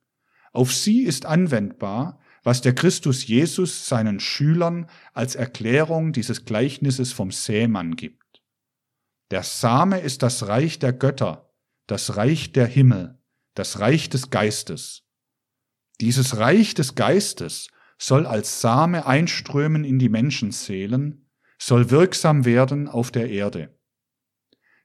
[0.52, 7.30] Auf sie ist anwendbar, was der Christus Jesus seinen Schülern als Erklärung dieses Gleichnisses vom
[7.30, 8.42] Sämann gibt.
[9.30, 11.50] Der Same ist das Reich der Götter,
[11.86, 13.18] das Reich der Himmel,
[13.54, 15.04] das Reich des Geistes.
[16.00, 23.10] Dieses Reich des Geistes soll als Same einströmen in die Menschenseelen, soll wirksam werden auf
[23.10, 23.78] der Erde.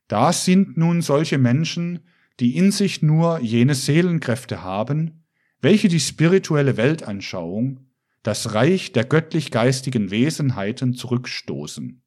[0.08, 2.00] Da sind nun solche Menschen,
[2.40, 5.24] die in sich nur jene Seelenkräfte haben,
[5.60, 7.88] welche die spirituelle Weltanschauung,
[8.24, 12.04] das Reich der göttlich-geistigen Wesenheiten zurückstoßen.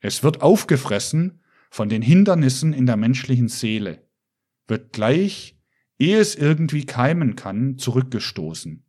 [0.00, 4.06] Es wird aufgefressen von den Hindernissen in der menschlichen Seele,
[4.68, 5.58] wird gleich,
[5.98, 8.84] ehe es irgendwie keimen kann, zurückgestoßen.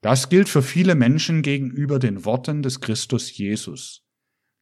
[0.00, 4.04] Das gilt für viele Menschen gegenüber den Worten des Christus Jesus.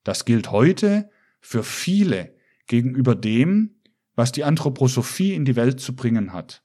[0.05, 1.11] Das gilt heute
[1.41, 2.35] für viele
[2.67, 3.81] gegenüber dem,
[4.15, 6.63] was die Anthroposophie in die Welt zu bringen hat.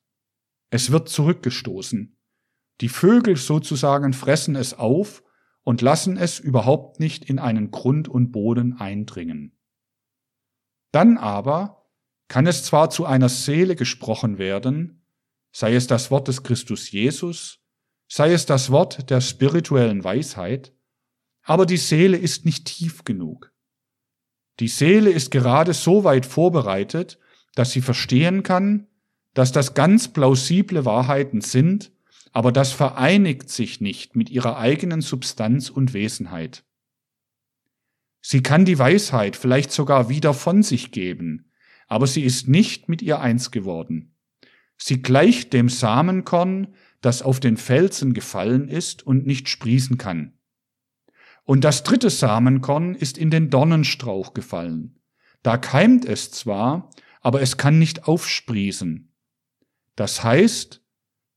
[0.70, 2.18] Es wird zurückgestoßen.
[2.82, 5.24] Die Vögel sozusagen fressen es auf
[5.64, 9.58] und lassen es überhaupt nicht in einen Grund und Boden eindringen.
[10.92, 11.90] Dann aber
[12.28, 15.06] kann es zwar zu einer Seele gesprochen werden,
[15.52, 17.60] sei es das Wort des Christus Jesus,
[18.08, 20.74] sei es das Wort der spirituellen Weisheit,
[21.44, 23.55] aber die Seele ist nicht tief genug.
[24.60, 27.20] Die Seele ist gerade so weit vorbereitet,
[27.56, 28.88] dass sie verstehen kann,
[29.34, 31.91] dass das ganz plausible Wahrheiten sind,
[32.32, 36.63] aber das vereinigt sich nicht mit ihrer eigenen Substanz und Wesenheit.
[38.22, 41.52] Sie kann die Weisheit vielleicht sogar wieder von sich geben,
[41.88, 44.15] aber sie ist nicht mit ihr eins geworden.
[44.78, 50.35] Sie gleicht dem Samenkorn, das auf den Felsen gefallen ist und nicht sprießen kann.
[51.45, 54.99] Und das dritte Samenkorn ist in den Dornenstrauch gefallen.
[55.43, 56.89] Da keimt es zwar,
[57.21, 59.12] aber es kann nicht aufsprießen.
[59.95, 60.81] Das heißt,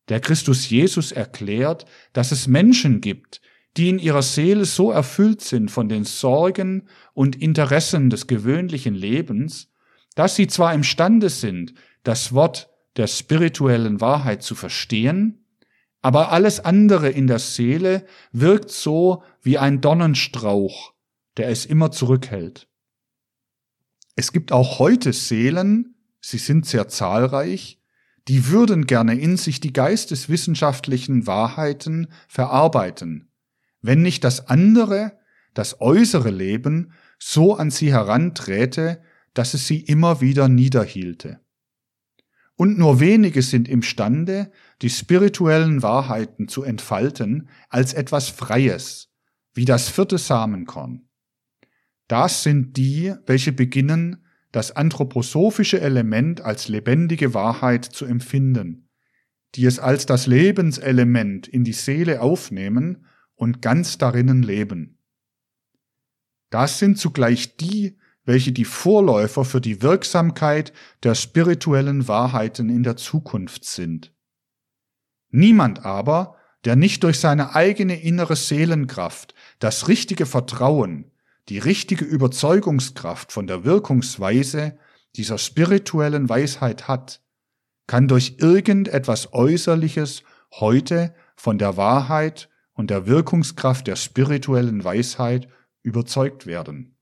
[0.08, 3.42] der Christus Jesus erklärt, dass es Menschen gibt,
[3.76, 9.70] die in ihrer Seele so erfüllt sind von den Sorgen und Interessen des gewöhnlichen Lebens,
[10.14, 15.44] dass sie zwar imstande sind, das Wort der spirituellen Wahrheit zu verstehen,
[16.00, 20.94] aber alles andere in der Seele wirkt so wie ein Dornenstrauch,
[21.37, 22.68] der es immer zurückhält.
[24.14, 27.80] Es gibt auch heute Seelen, sie sind sehr zahlreich,
[28.28, 33.30] die würden gerne in sich die geisteswissenschaftlichen Wahrheiten verarbeiten,
[33.80, 35.18] wenn nicht das andere,
[35.54, 39.02] das äußere Leben so an sie heranträte,
[39.34, 41.40] dass es sie immer wieder niederhielte.
[42.54, 44.50] Und nur wenige sind imstande,
[44.82, 49.10] die spirituellen Wahrheiten zu entfalten als etwas Freies,
[49.54, 51.08] wie das vierte Samenkorn.
[52.06, 58.88] Das sind die, welche beginnen, das anthroposophische Element als lebendige Wahrheit zu empfinden,
[59.54, 64.98] die es als das Lebenselement in die Seele aufnehmen und ganz darinnen leben.
[66.50, 72.96] Das sind zugleich die, welche die Vorläufer für die Wirksamkeit der spirituellen Wahrheiten in der
[72.96, 74.14] Zukunft sind.
[75.30, 81.10] Niemand aber, der nicht durch seine eigene innere Seelenkraft das richtige Vertrauen,
[81.48, 84.78] die richtige Überzeugungskraft von der Wirkungsweise
[85.16, 87.20] dieser spirituellen Weisheit hat,
[87.86, 95.48] kann durch irgendetwas Äußerliches heute von der Wahrheit und der Wirkungskraft der spirituellen Weisheit
[95.82, 96.96] überzeugt werden.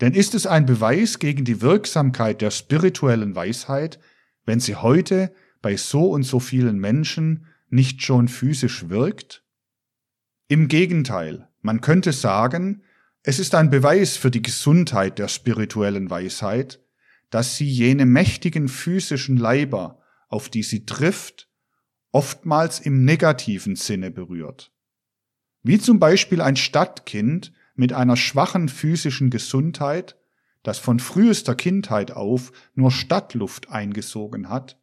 [0.00, 4.00] Denn ist es ein Beweis gegen die Wirksamkeit der spirituellen Weisheit,
[4.44, 5.32] wenn sie heute
[5.64, 9.42] bei so und so vielen Menschen nicht schon physisch wirkt?
[10.46, 12.82] Im Gegenteil, man könnte sagen,
[13.22, 16.82] es ist ein Beweis für die Gesundheit der spirituellen Weisheit,
[17.30, 21.48] dass sie jene mächtigen physischen Leiber, auf die sie trifft,
[22.12, 24.70] oftmals im negativen Sinne berührt.
[25.62, 30.18] Wie zum Beispiel ein Stadtkind, mit einer schwachen physischen Gesundheit,
[30.62, 34.78] das von frühester Kindheit auf nur Stadtluft eingesogen hat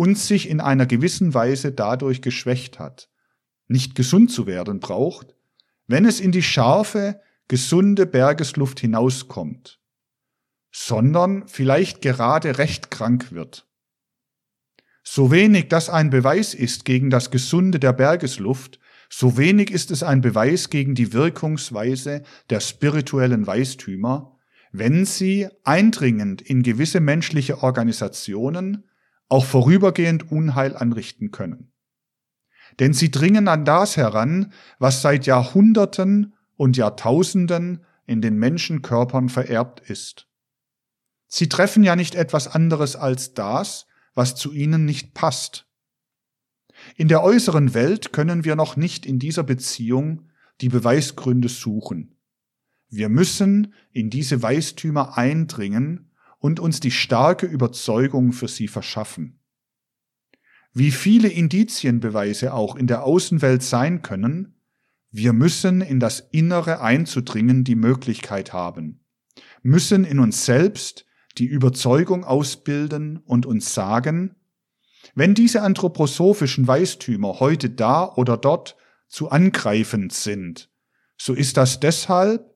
[0.00, 3.10] und sich in einer gewissen Weise dadurch geschwächt hat,
[3.68, 5.34] nicht gesund zu werden braucht,
[5.88, 9.78] wenn es in die scharfe, gesunde Bergesluft hinauskommt,
[10.72, 13.68] sondern vielleicht gerade recht krank wird.
[15.02, 20.02] So wenig das ein Beweis ist gegen das Gesunde der Bergesluft, so wenig ist es
[20.02, 24.38] ein Beweis gegen die Wirkungsweise der spirituellen Weistümer,
[24.72, 28.86] wenn sie eindringend in gewisse menschliche Organisationen
[29.30, 31.72] auch vorübergehend Unheil anrichten können.
[32.78, 39.80] Denn sie dringen an das heran, was seit Jahrhunderten und Jahrtausenden in den Menschenkörpern vererbt
[39.80, 40.28] ist.
[41.26, 45.70] Sie treffen ja nicht etwas anderes als das, was zu ihnen nicht passt,
[46.96, 50.28] in der äußeren Welt können wir noch nicht in dieser Beziehung
[50.60, 52.16] die Beweisgründe suchen.
[52.88, 56.09] Wir müssen in diese Weistümer eindringen
[56.40, 59.38] und uns die starke Überzeugung für sie verschaffen.
[60.72, 64.56] Wie viele Indizienbeweise auch in der Außenwelt sein können,
[65.12, 69.04] wir müssen in das Innere einzudringen die Möglichkeit haben,
[69.62, 71.06] müssen in uns selbst
[71.38, 74.36] die Überzeugung ausbilden und uns sagen,
[75.14, 78.76] wenn diese anthroposophischen Weistümer heute da oder dort
[79.08, 80.70] zu angreifend sind,
[81.16, 82.49] so ist das deshalb,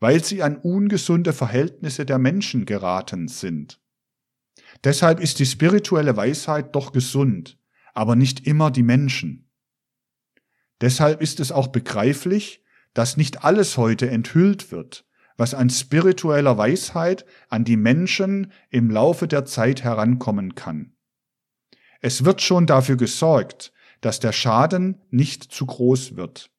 [0.00, 3.80] weil sie an ungesunde Verhältnisse der Menschen geraten sind.
[4.84, 7.58] Deshalb ist die spirituelle Weisheit doch gesund,
[7.94, 9.50] aber nicht immer die Menschen.
[10.80, 12.62] Deshalb ist es auch begreiflich,
[12.94, 15.04] dass nicht alles heute enthüllt wird,
[15.36, 20.94] was an spiritueller Weisheit an die Menschen im Laufe der Zeit herankommen kann.
[22.00, 26.50] Es wird schon dafür gesorgt, dass der Schaden nicht zu groß wird.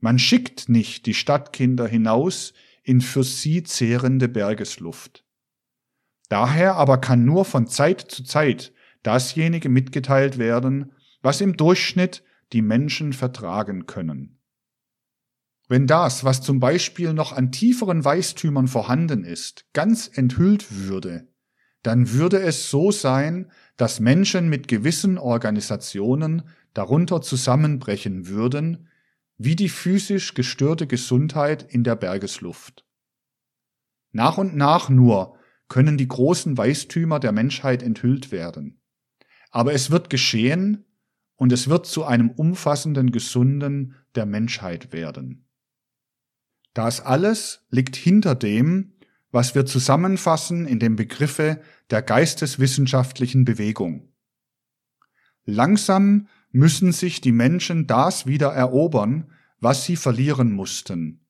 [0.00, 2.52] Man schickt nicht die Stadtkinder hinaus
[2.86, 5.24] in für sie zehrende Bergesluft.
[6.28, 12.62] Daher aber kann nur von Zeit zu Zeit dasjenige mitgeteilt werden, was im Durchschnitt die
[12.62, 14.38] Menschen vertragen können.
[15.68, 21.26] Wenn das, was zum Beispiel noch an tieferen Weistümern vorhanden ist, ganz enthüllt würde,
[21.82, 26.42] dann würde es so sein, dass Menschen mit gewissen Organisationen
[26.72, 28.88] darunter zusammenbrechen würden,
[29.38, 32.85] wie die physisch gestörte Gesundheit in der Bergesluft.
[34.16, 35.36] Nach und nach nur
[35.68, 38.80] können die großen Weistümer der Menschheit enthüllt werden.
[39.50, 40.86] Aber es wird geschehen
[41.34, 45.46] und es wird zu einem umfassenden Gesunden der Menschheit werden.
[46.72, 48.94] Das alles liegt hinter dem,
[49.32, 51.60] was wir zusammenfassen in dem Begriffe
[51.90, 54.14] der geisteswissenschaftlichen Bewegung.
[55.44, 61.26] Langsam müssen sich die Menschen das wieder erobern, was sie verlieren mussten.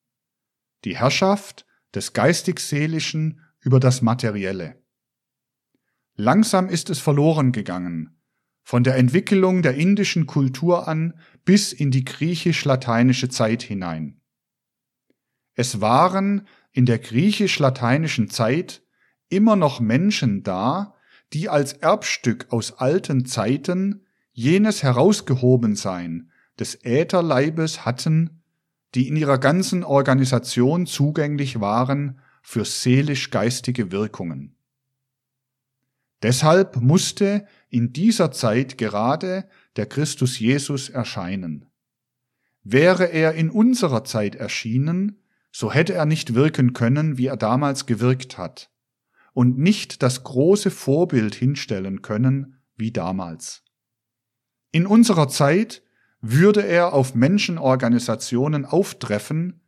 [0.85, 1.66] Die Herrschaft
[1.97, 4.81] des geistig-seelischen über das Materielle.
[6.15, 8.21] Langsam ist es verloren gegangen,
[8.63, 14.21] von der Entwicklung der indischen Kultur an bis in die griechisch-lateinische Zeit hinein.
[15.55, 18.83] Es waren in der griechisch-lateinischen Zeit
[19.29, 20.95] immer noch Menschen da,
[21.33, 28.43] die als Erbstück aus alten Zeiten jenes Herausgehobensein des Ätherleibes hatten,
[28.97, 34.57] die in ihrer ganzen Organisation zugänglich waren für seelisch-geistige Wirkungen.
[36.23, 41.67] Deshalb musste in dieser Zeit gerade der Christus Jesus erscheinen.
[42.63, 45.23] Wäre er in unserer Zeit erschienen,
[45.53, 48.71] so hätte er nicht wirken können, wie er damals gewirkt hat,
[49.35, 53.63] und nicht das große Vorbild hinstellen können, wie damals.
[54.73, 55.83] In unserer Zeit
[56.33, 59.61] würde er auf Menschenorganisationen auftreffen,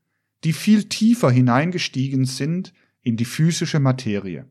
[0.45, 4.49] die viel tiefer hineingestiegen sind in die physische Materie.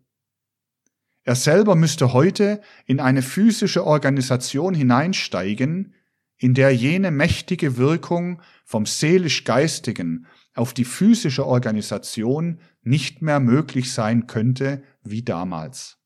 [1.24, 5.94] Er selber müsste heute in eine physische Organisation hineinsteigen,
[6.38, 14.28] in der jene mächtige Wirkung vom seelisch-geistigen auf die physische Organisation nicht mehr möglich sein
[14.28, 15.98] könnte wie damals.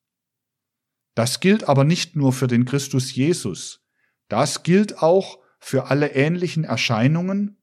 [1.16, 3.86] Das gilt aber nicht nur für den Christus Jesus,
[4.28, 7.57] das gilt auch für alle ähnlichen Erscheinungen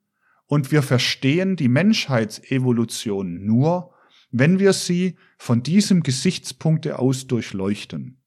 [0.46, 3.92] und wir verstehen die Menschheitsevolution nur,
[4.30, 8.22] wenn wir sie von diesem Gesichtspunkte aus durchleuchten.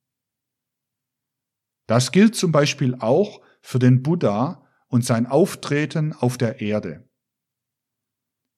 [1.88, 7.08] Das gilt zum Beispiel auch für den Buddha und sein Auftreten auf der Erde.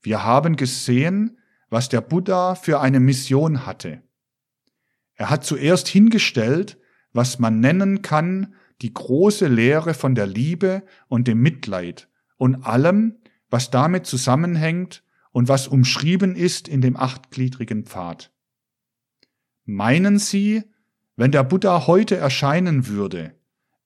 [0.01, 1.39] Wir haben gesehen,
[1.69, 4.03] was der Buddha für eine Mission hatte.
[5.15, 6.79] Er hat zuerst hingestellt,
[7.13, 13.17] was man nennen kann, die große Lehre von der Liebe und dem Mitleid und allem,
[13.49, 18.31] was damit zusammenhängt und was umschrieben ist in dem achtgliedrigen Pfad.
[19.65, 20.63] Meinen Sie,
[21.15, 23.35] wenn der Buddha heute erscheinen würde,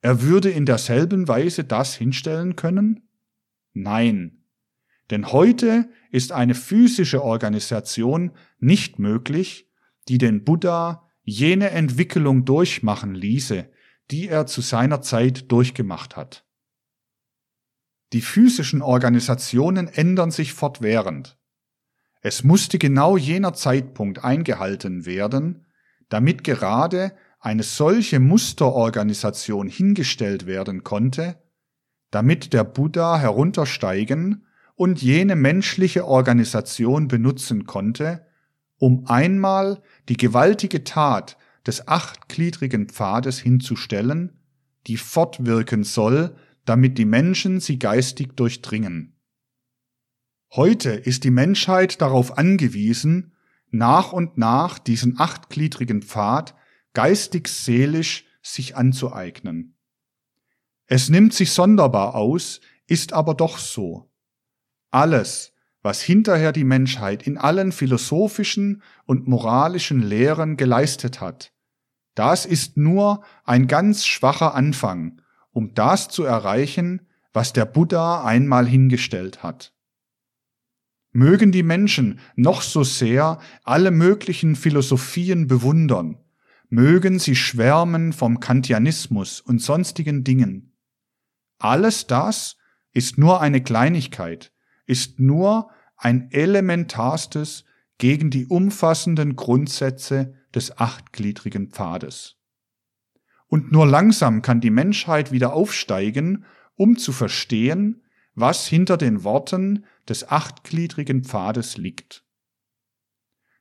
[0.01, 3.09] er würde in derselben Weise das hinstellen können?
[3.73, 4.43] Nein.
[5.09, 9.69] Denn heute ist eine physische Organisation nicht möglich,
[10.07, 13.69] die den Buddha jene Entwicklung durchmachen ließe,
[14.11, 16.45] die er zu seiner Zeit durchgemacht hat.
[18.13, 21.37] Die physischen Organisationen ändern sich fortwährend.
[22.21, 25.65] Es musste genau jener Zeitpunkt eingehalten werden,
[26.09, 31.41] damit gerade eine solche Musterorganisation hingestellt werden konnte,
[32.09, 34.45] damit der Buddha heruntersteigen
[34.75, 38.25] und jene menschliche Organisation benutzen konnte,
[38.77, 41.37] um einmal die gewaltige Tat
[41.67, 44.39] des achtgliedrigen Pfades hinzustellen,
[44.87, 49.17] die fortwirken soll, damit die Menschen sie geistig durchdringen.
[50.53, 53.33] Heute ist die Menschheit darauf angewiesen,
[53.69, 56.55] nach und nach diesen achtgliedrigen Pfad
[56.93, 59.75] geistig-seelisch sich anzueignen.
[60.85, 64.09] Es nimmt sich sonderbar aus, ist aber doch so.
[64.89, 71.53] Alles, was hinterher die Menschheit in allen philosophischen und moralischen Lehren geleistet hat,
[72.17, 78.65] das ist nur ein ganz schwacher Anfang, um das zu erreichen, was der Buddha einmal
[78.65, 79.73] hingestellt hat.
[81.11, 86.17] Mögen die Menschen noch so sehr alle möglichen Philosophien bewundern,
[86.69, 90.73] mögen sie schwärmen vom Kantianismus und sonstigen Dingen.
[91.59, 92.57] Alles das
[92.93, 94.51] ist nur eine Kleinigkeit,
[94.85, 97.63] ist nur ein elementarstes
[97.99, 102.35] gegen die umfassenden Grundsätze des achtgliedrigen Pfades.
[103.45, 106.45] Und nur langsam kann die Menschheit wieder aufsteigen,
[106.75, 108.03] um zu verstehen,
[108.33, 112.25] was hinter den Worten des achtgliedrigen Pfades liegt.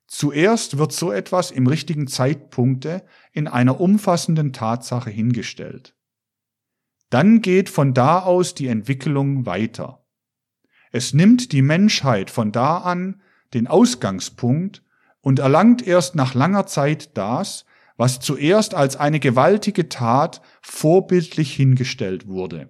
[0.06, 5.94] Zuerst wird so etwas im richtigen Zeitpunkte in einer umfassenden Tatsache hingestellt.
[7.10, 10.06] Dann geht von da aus die Entwicklung weiter.
[10.92, 13.20] Es nimmt die Menschheit von da an
[13.52, 14.82] den Ausgangspunkt
[15.26, 17.64] und erlangt erst nach langer Zeit das,
[17.96, 22.68] was zuerst als eine gewaltige Tat vorbildlich hingestellt wurde.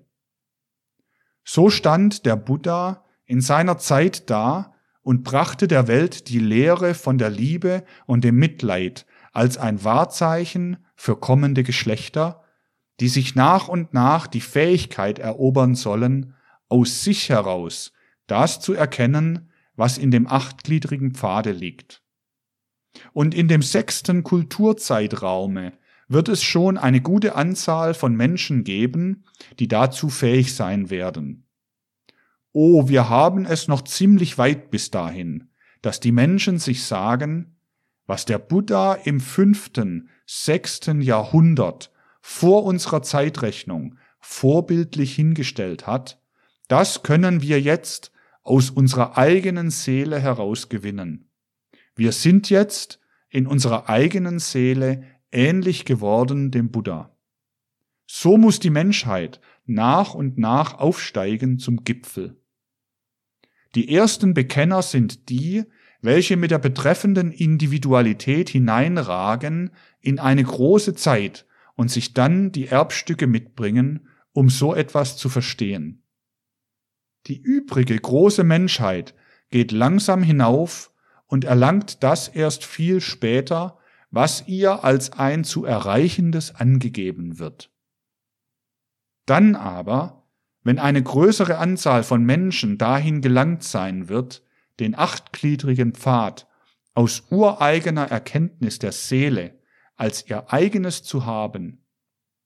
[1.45, 7.19] So stand der Buddha in seiner Zeit da und brachte der Welt die Lehre von
[7.19, 9.05] der Liebe und dem Mitleid
[9.35, 12.43] als ein Wahrzeichen für kommende Geschlechter,
[13.01, 16.33] die sich nach und nach die Fähigkeit erobern sollen,
[16.71, 17.93] aus sich heraus
[18.27, 22.03] das zu erkennen, was in dem achtgliedrigen Pfade liegt.
[23.13, 25.73] Und in dem sechsten Kulturzeitraume
[26.09, 29.25] wird es schon eine gute Anzahl von Menschen geben,
[29.59, 31.47] die dazu fähig sein werden.
[32.53, 35.51] Oh, wir haben es noch ziemlich weit bis dahin,
[35.83, 37.57] dass die Menschen sich sagen,
[38.07, 46.21] was der Buddha im fünften, sechsten Jahrhundert vor unserer Zeitrechnung vorbildlich hingestellt hat,
[46.69, 51.26] das können wir jetzt aus unserer eigenen Seele heraus gewinnen.
[51.97, 57.17] Wir sind jetzt in unserer eigenen Seele ähnlich geworden dem Buddha.
[58.07, 62.41] So muss die Menschheit nach und nach aufsteigen zum Gipfel.
[63.75, 65.65] Die ersten Bekenner sind die,
[66.03, 69.71] welche mit der betreffenden Individualität hineinragen
[70.01, 76.03] in eine große Zeit und sich dann die Erbstücke mitbringen, um so etwas zu verstehen.
[77.27, 79.15] Die übrige große Menschheit
[79.51, 80.93] geht langsam hinauf
[81.27, 83.79] und erlangt das erst viel später,
[84.11, 87.71] was ihr als ein zu erreichendes angegeben wird.
[89.27, 90.29] Dann aber,
[90.63, 94.43] wenn eine größere Anzahl von Menschen dahin gelangt sein wird,
[94.79, 96.47] den achtgliedrigen Pfad
[96.95, 99.59] aus ureigener Erkenntnis der Seele
[99.97, 101.85] als ihr eigenes zu haben,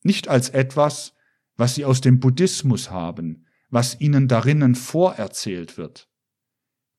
[0.02, 1.14] nicht als etwas,
[1.56, 6.08] was sie aus dem Buddhismus haben, was ihnen darinnen vorerzählt wird,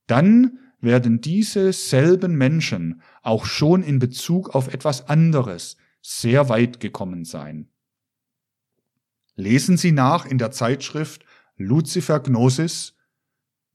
[0.07, 7.23] dann werden diese selben Menschen auch schon in Bezug auf etwas anderes sehr weit gekommen
[7.25, 7.69] sein.
[9.35, 11.25] Lesen Sie nach in der Zeitschrift
[11.55, 12.95] Lucifer Gnosis,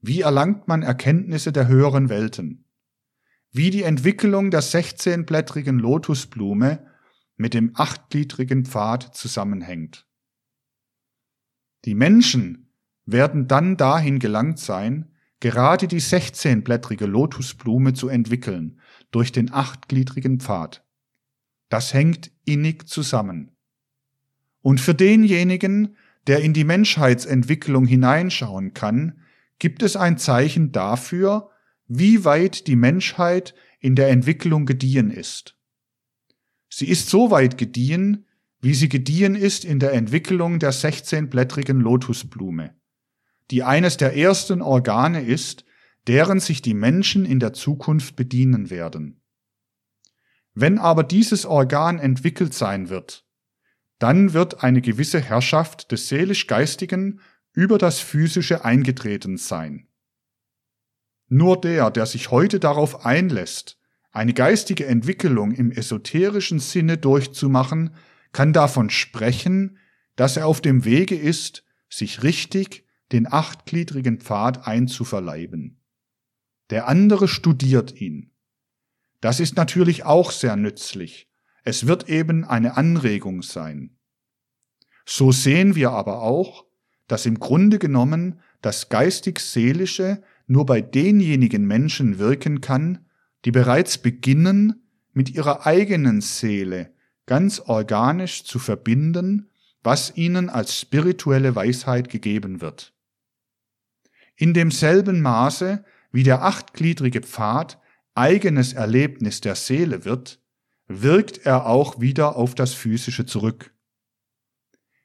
[0.01, 2.65] wie erlangt man Erkenntnisse der höheren Welten?
[3.51, 6.85] Wie die Entwicklung der 16-blättrigen Lotusblume
[7.37, 10.05] mit dem achtgliedrigen Pfad zusammenhängt.
[11.85, 12.73] Die Menschen
[13.05, 18.79] werden dann dahin gelangt sein, gerade die 16-blättrige Lotusblume zu entwickeln
[19.11, 20.83] durch den achtgliedrigen Pfad.
[21.69, 23.51] Das hängt innig zusammen.
[24.61, 25.95] Und für denjenigen,
[26.27, 29.21] der in die Menschheitsentwicklung hineinschauen kann,
[29.59, 31.49] gibt es ein Zeichen dafür,
[31.87, 35.57] wie weit die Menschheit in der Entwicklung gediehen ist.
[36.69, 38.25] Sie ist so weit gediehen,
[38.59, 42.75] wie sie gediehen ist in der Entwicklung der 16-blättrigen Lotusblume
[43.51, 45.65] die eines der ersten Organe ist,
[46.07, 49.21] deren sich die Menschen in der Zukunft bedienen werden.
[50.53, 53.25] Wenn aber dieses Organ entwickelt sein wird,
[53.99, 57.21] dann wird eine gewisse Herrschaft des seelisch-geistigen
[57.53, 59.87] über das physische eingetreten sein.
[61.27, 63.77] Nur der, der sich heute darauf einlässt,
[64.11, 67.93] eine geistige Entwicklung im esoterischen Sinne durchzumachen,
[68.31, 69.77] kann davon sprechen,
[70.15, 75.81] dass er auf dem Wege ist, sich richtig den achtgliedrigen Pfad einzuverleiben.
[76.69, 78.31] Der andere studiert ihn.
[79.21, 81.29] Das ist natürlich auch sehr nützlich.
[81.63, 83.97] Es wird eben eine Anregung sein.
[85.05, 86.65] So sehen wir aber auch,
[87.07, 93.05] dass im Grunde genommen das geistig-seelische nur bei denjenigen Menschen wirken kann,
[93.45, 94.83] die bereits beginnen,
[95.13, 96.93] mit ihrer eigenen Seele
[97.25, 99.49] ganz organisch zu verbinden,
[99.83, 102.93] was ihnen als spirituelle Weisheit gegeben wird.
[104.37, 107.81] In demselben Maße, wie der achtgliedrige Pfad
[108.13, 110.39] eigenes Erlebnis der Seele wird,
[110.87, 113.73] wirkt er auch wieder auf das Physische zurück.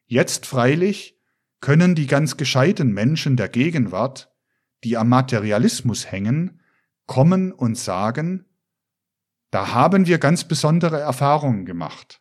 [0.06, 1.18] Jetzt freilich
[1.60, 4.30] können die ganz gescheiten Menschen der Gegenwart,
[4.84, 6.60] die am Materialismus hängen,
[7.06, 8.44] kommen und sagen,
[9.50, 12.20] da haben wir ganz besondere Erfahrungen gemacht.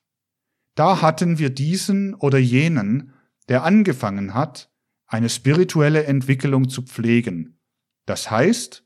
[0.76, 3.14] Da hatten wir diesen oder jenen,
[3.50, 4.71] der angefangen hat,
[5.12, 7.60] eine spirituelle Entwicklung zu pflegen.
[8.06, 8.86] Das heißt,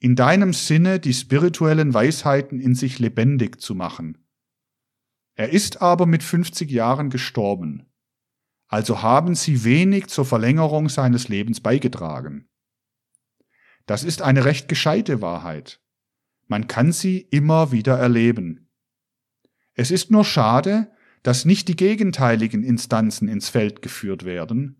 [0.00, 4.18] in deinem Sinne die spirituellen Weisheiten in sich lebendig zu machen.
[5.36, 7.86] Er ist aber mit 50 Jahren gestorben.
[8.66, 12.48] Also haben sie wenig zur Verlängerung seines Lebens beigetragen.
[13.86, 15.80] Das ist eine recht gescheite Wahrheit.
[16.48, 18.68] Man kann sie immer wieder erleben.
[19.74, 20.90] Es ist nur schade,
[21.22, 24.79] dass nicht die gegenteiligen Instanzen ins Feld geführt werden,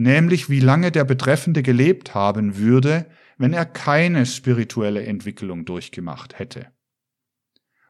[0.00, 6.68] nämlich wie lange der Betreffende gelebt haben würde, wenn er keine spirituelle Entwicklung durchgemacht hätte.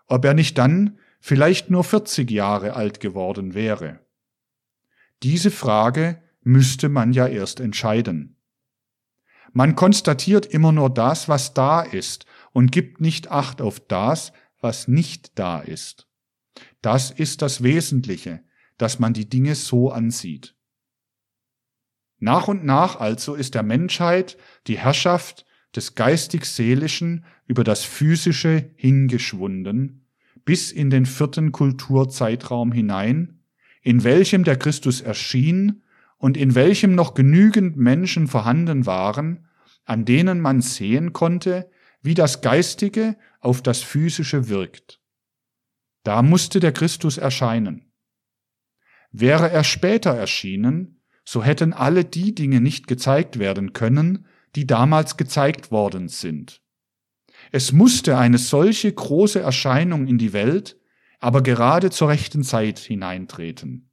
[0.06, 4.00] Ob er nicht dann vielleicht nur 40 Jahre alt geworden wäre.
[5.22, 8.36] Diese Frage müsste man ja erst entscheiden.
[9.52, 14.88] Man konstatiert immer nur das, was da ist, und gibt nicht Acht auf das, was
[14.88, 16.08] nicht da ist.
[16.82, 18.42] Das ist das Wesentliche,
[18.78, 20.56] dass man die Dinge so ansieht.
[22.20, 30.06] Nach und nach also ist der Menschheit die Herrschaft des geistig-seelischen über das physische hingeschwunden,
[30.44, 33.40] bis in den vierten Kulturzeitraum hinein,
[33.82, 35.82] in welchem der Christus erschien
[36.18, 39.48] und in welchem noch genügend Menschen vorhanden waren,
[39.84, 41.70] an denen man sehen konnte,
[42.02, 45.00] wie das Geistige auf das Physische wirkt.
[46.02, 47.92] Da musste der Christus erscheinen.
[49.10, 50.99] Wäre er später erschienen,
[51.30, 54.26] so hätten alle die Dinge nicht gezeigt werden können,
[54.56, 56.60] die damals gezeigt worden sind.
[57.52, 60.76] Es musste eine solche große Erscheinung in die Welt,
[61.20, 63.92] aber gerade zur rechten Zeit hineintreten.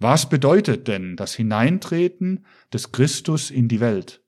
[0.00, 4.24] Was bedeutet denn das Hineintreten des Christus in die Welt?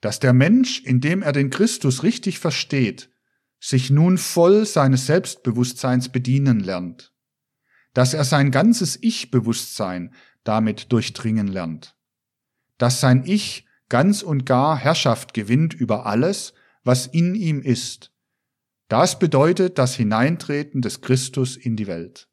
[0.00, 3.10] Dass der Mensch, indem er den Christus richtig versteht,
[3.58, 7.11] sich nun voll seines Selbstbewusstseins bedienen lernt,
[7.94, 10.14] dass er sein ganzes Ich-Bewusstsein
[10.44, 11.96] damit durchdringen lernt,
[12.78, 18.10] dass sein Ich ganz und gar Herrschaft gewinnt über alles, was in ihm ist.
[18.88, 22.28] Das bedeutet das Hineintreten des Christus in die Welt.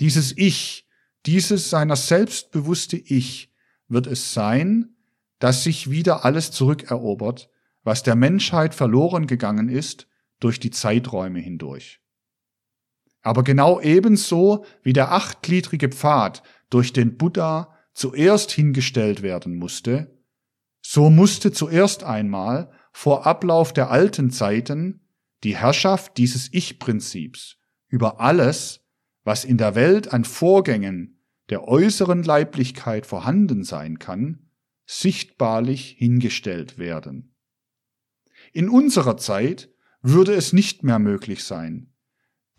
[0.00, 0.86] Dieses Ich,
[1.26, 3.52] dieses seiner selbstbewusste Ich
[3.88, 4.96] wird es sein,
[5.38, 7.50] das sich wieder alles zurückerobert,
[7.82, 10.06] was der Menschheit verloren gegangen ist
[10.38, 12.00] durch die Zeiträume hindurch.
[13.22, 20.18] Aber genau ebenso wie der achtgliedrige Pfad durch den Buddha zuerst hingestellt werden musste,
[20.80, 25.06] so musste zuerst einmal vor Ablauf der alten Zeiten
[25.44, 27.56] die Herrschaft dieses Ich-Prinzips
[27.88, 28.80] über alles,
[29.24, 34.50] was in der Welt an Vorgängen der äußeren Leiblichkeit vorhanden sein kann,
[34.86, 37.34] sichtbarlich hingestellt werden.
[38.52, 39.68] In unserer Zeit
[40.02, 41.89] würde es nicht mehr möglich sein,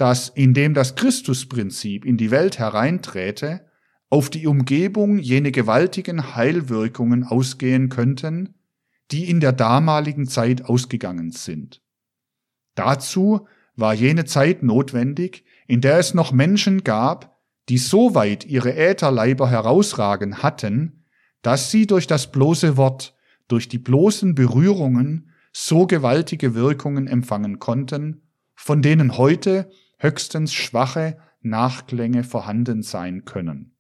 [0.02, 3.68] dass indem das Christusprinzip in die Welt hereinträte,
[4.10, 8.56] auf die Umgebung jene gewaltigen Heilwirkungen ausgehen könnten,
[9.12, 11.84] die in der damaligen Zeit ausgegangen sind.
[12.74, 17.38] Dazu war jene Zeit notwendig, in der es noch Menschen gab,
[17.70, 21.06] die so weit ihre Ätherleiber herausragen hatten,
[21.44, 23.16] dass sie durch das bloße Wort,
[23.48, 28.24] durch die bloßen Berührungen so gewaltige Wirkungen empfangen konnten,
[28.56, 29.70] von denen heute
[30.02, 33.76] höchstens schwache Nachklänge vorhanden sein können.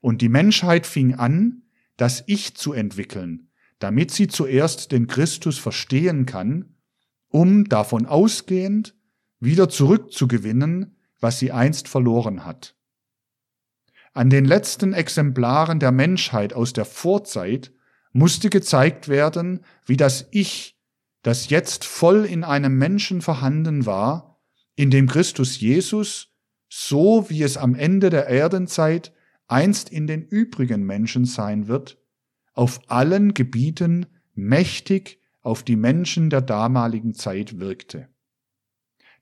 [0.00, 1.62] Und die Menschheit fing an,
[1.96, 6.76] das Ich zu entwickeln, damit sie zuerst den Christus verstehen kann,
[7.28, 8.94] um davon ausgehend
[9.40, 12.76] wieder zurückzugewinnen, was sie einst verloren hat.
[14.14, 17.72] An den letzten Exemplaren der Menschheit aus der Vorzeit
[18.12, 20.76] musste gezeigt werden, wie das Ich,
[21.22, 24.37] das jetzt voll in einem Menschen vorhanden war,
[24.78, 26.28] in dem Christus Jesus,
[26.68, 29.12] so wie es am Ende der Erdenzeit
[29.48, 31.98] einst in den übrigen Menschen sein wird,
[32.54, 38.06] auf allen Gebieten mächtig auf die Menschen der damaligen Zeit wirkte.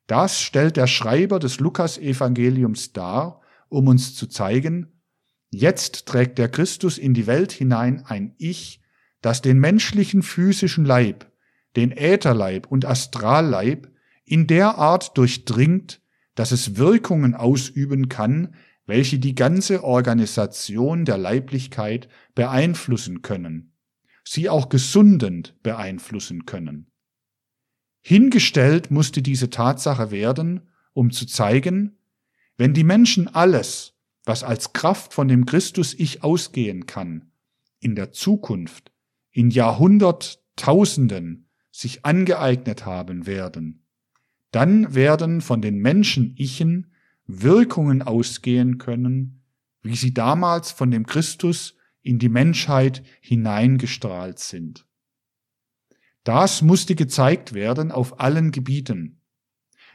[0.07, 3.41] Das stellt der Schreiber des Lukas-Evangeliums dar,
[3.71, 5.01] um uns zu zeigen,
[5.49, 8.83] jetzt trägt der Christus in die Welt hinein ein Ich,
[9.23, 11.33] das den menschlichen physischen Leib,
[11.77, 13.91] den Ätherleib und Astralleib
[14.27, 16.03] in der Art durchdringt,
[16.35, 18.55] dass es Wirkungen ausüben kann,
[18.85, 23.73] welche die ganze Organisation der Leiblichkeit beeinflussen können,
[24.25, 26.91] sie auch gesundend beeinflussen können.
[28.03, 31.99] Hingestellt musste diese Tatsache werden, um zu zeigen,
[32.57, 37.33] wenn die Menschen alles, was als Kraft von dem Christus-Ich ausgehen kann,
[37.81, 38.93] in der Zukunft,
[39.31, 43.86] in Jahrhunderttausenden sich angeeignet haben werden,
[44.51, 46.93] dann werden von den Menschen-Ichen
[47.27, 49.43] Wirkungen ausgehen können,
[49.83, 54.87] wie sie damals von dem Christus in die Menschheit hineingestrahlt sind.
[56.25, 59.21] Das musste gezeigt werden auf allen Gebieten.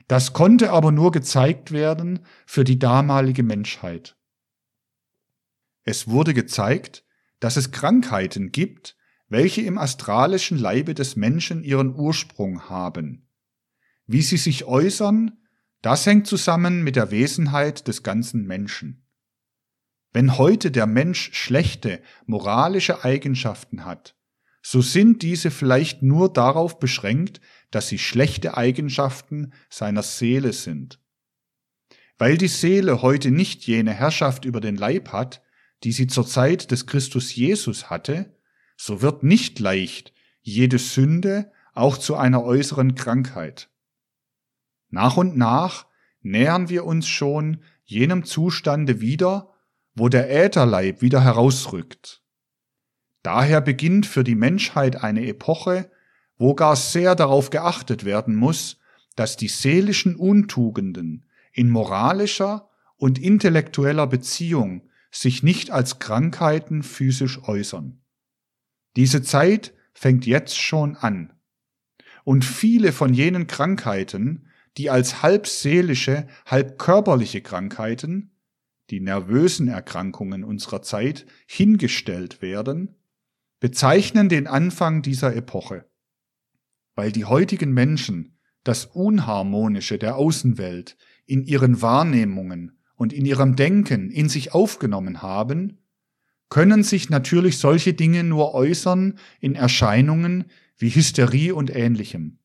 [0.08, 4.18] Das konnte aber nur gezeigt werden für die damalige Menschheit.
[5.84, 7.06] Es wurde gezeigt,
[7.40, 8.98] dass es Krankheiten gibt,
[9.30, 13.28] welche im astralischen Leibe des Menschen ihren Ursprung haben.
[14.08, 15.38] Wie sie sich äußern,
[15.82, 19.08] das hängt zusammen mit der Wesenheit des ganzen Menschen.
[20.14, 24.16] Wenn heute der Mensch schlechte moralische Eigenschaften hat,
[24.62, 27.42] so sind diese vielleicht nur darauf beschränkt,
[27.72, 31.00] dass sie schlechte Eigenschaften seiner Seele sind.
[32.18, 35.42] Weil die Seele heute nicht jene Herrschaft über den Leib hat,
[35.84, 38.38] die sie zur Zeit des Christus Jesus hatte,
[38.78, 43.71] so wird nicht leicht jede Sünde auch zu einer äußeren Krankheit.
[44.92, 45.88] Nach und nach
[46.22, 49.50] nähern wir uns schon jenem Zustande wieder,
[49.96, 52.22] wo der Ätherleib wieder herausrückt.
[53.24, 55.90] Daher beginnt für die Menschheit eine Epoche,
[56.38, 58.78] wo gar sehr darauf geachtet werden muss,
[59.16, 68.02] dass die seelischen Untugenden in moralischer und intellektueller Beziehung sich nicht als Krankheiten physisch äußern.
[68.96, 71.34] Diese Zeit fängt jetzt schon an.
[72.24, 78.32] Und viele von jenen Krankheiten, die als halb seelische, halb körperliche Krankheiten,
[78.90, 82.96] die nervösen Erkrankungen unserer Zeit, hingestellt werden,
[83.60, 85.86] bezeichnen den Anfang dieser Epoche.
[86.96, 94.10] Weil die heutigen Menschen das Unharmonische der Außenwelt in ihren Wahrnehmungen und in ihrem Denken
[94.10, 95.80] in sich aufgenommen haben,
[96.50, 100.46] können sich natürlich solche Dinge nur äußern in Erscheinungen
[100.78, 102.41] wie Hysterie und ähnlichem.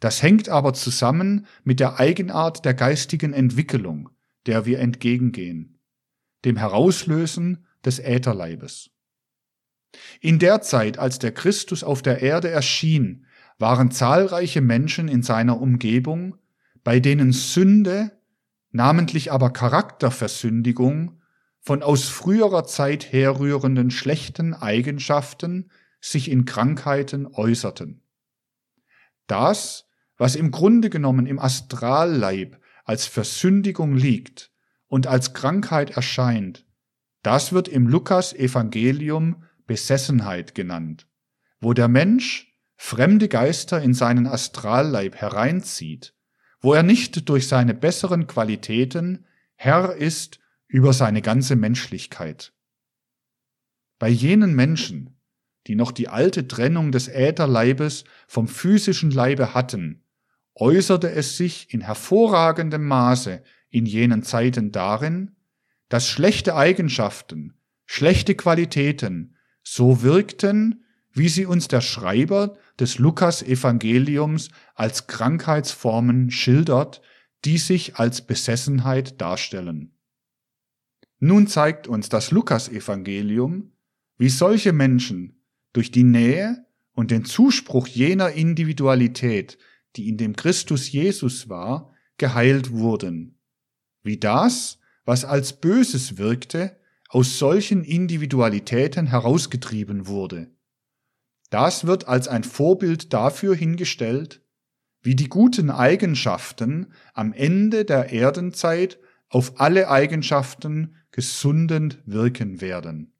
[0.00, 4.10] Das hängt aber zusammen mit der Eigenart der geistigen Entwicklung,
[4.46, 5.80] der wir entgegengehen,
[6.44, 8.90] dem Herauslösen des Ätherleibes.
[10.20, 13.26] In der Zeit, als der Christus auf der Erde erschien,
[13.58, 16.36] waren zahlreiche Menschen in seiner Umgebung,
[16.84, 18.12] bei denen Sünde,
[18.70, 21.20] namentlich aber Charakterversündigung,
[21.60, 25.70] von aus früherer Zeit herrührenden schlechten Eigenschaften
[26.00, 28.02] sich in Krankheiten äußerten.
[29.26, 29.87] Das,
[30.18, 34.50] was im Grunde genommen im Astralleib als Versündigung liegt
[34.88, 36.66] und als Krankheit erscheint,
[37.22, 41.06] das wird im Lukas Evangelium Besessenheit genannt,
[41.60, 46.14] wo der Mensch fremde Geister in seinen Astralleib hereinzieht,
[46.60, 52.52] wo er nicht durch seine besseren Qualitäten Herr ist über seine ganze Menschlichkeit.
[53.98, 55.18] Bei jenen Menschen,
[55.66, 60.04] die noch die alte Trennung des Ätherleibes vom physischen Leibe hatten,
[60.60, 65.36] äußerte es sich in hervorragendem Maße in jenen Zeiten darin,
[65.88, 67.54] dass schlechte Eigenschaften,
[67.86, 77.02] schlechte Qualitäten so wirkten, wie sie uns der Schreiber des Lukas Evangeliums als Krankheitsformen schildert,
[77.44, 79.94] die sich als Besessenheit darstellen.
[81.18, 83.72] Nun zeigt uns das Lukas Evangelium,
[84.16, 85.42] wie solche Menschen
[85.72, 89.58] durch die Nähe und den Zuspruch jener Individualität,
[89.98, 93.38] die in dem Christus Jesus war, geheilt wurden.
[94.02, 96.78] Wie das, was als Böses wirkte,
[97.08, 100.50] aus solchen Individualitäten herausgetrieben wurde.
[101.50, 104.42] Das wird als ein Vorbild dafür hingestellt,
[105.00, 113.14] wie die guten Eigenschaften am Ende der Erdenzeit auf alle Eigenschaften gesundend wirken werden.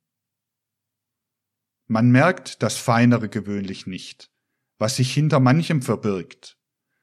[1.86, 4.30] Man merkt das Feinere gewöhnlich nicht,
[4.78, 6.57] was sich hinter manchem verbirgt,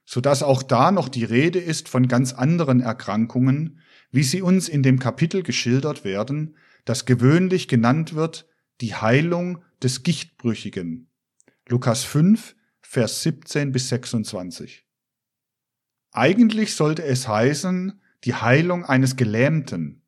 [0.06, 3.82] so dass auch da noch die Rede ist von ganz anderen Erkrankungen,
[4.12, 8.48] wie sie uns in dem Kapitel geschildert werden, das gewöhnlich genannt wird
[8.82, 11.10] die Heilung des Gichtbrüchigen.
[11.68, 14.86] Lukas 5, Vers 17 bis 26.
[16.12, 20.04] Eigentlich sollte es heißen, die Heilung eines Gelähmten.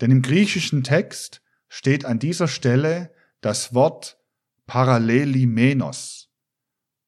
[0.00, 4.18] Denn im griechischen Text steht an dieser Stelle das Wort
[4.66, 6.30] Parallelimenos.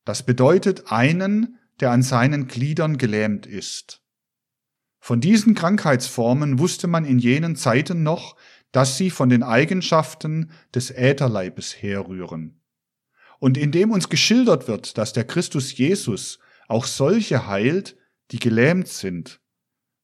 [0.05, 4.03] Das bedeutet einen, der an seinen Gliedern gelähmt ist.
[5.01, 8.37] Von diesen Krankheitsformen wusste man in jenen Zeiten noch,
[8.72, 12.61] dass sie von den Eigenschaften des Ätherleibes herrühren.
[13.39, 17.97] Und indem uns geschildert wird, dass der Christus Jesus auch solche heilt,
[18.31, 19.41] die gelähmt sind,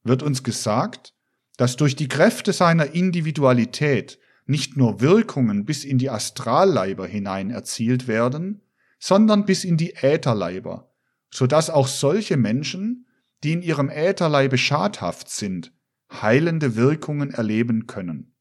[0.02, 1.14] wird uns gesagt,
[1.56, 8.06] dass durch die Kräfte seiner Individualität nicht nur Wirkungen bis in die Astralleiber hinein erzielt
[8.08, 8.62] werden,
[8.98, 10.93] sondern bis in die Ätherleiber,
[11.34, 13.08] so dass auch solche Menschen,
[13.42, 15.72] die in ihrem Ätherleibe schadhaft sind,
[16.12, 18.36] heilende Wirkungen erleben können.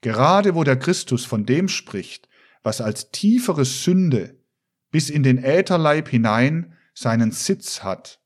[0.00, 2.30] Gerade wo der Christus von dem spricht,
[2.62, 4.42] was als tiefere Sünde
[4.90, 8.22] bis in den Ätherleib hinein seinen Sitz hat,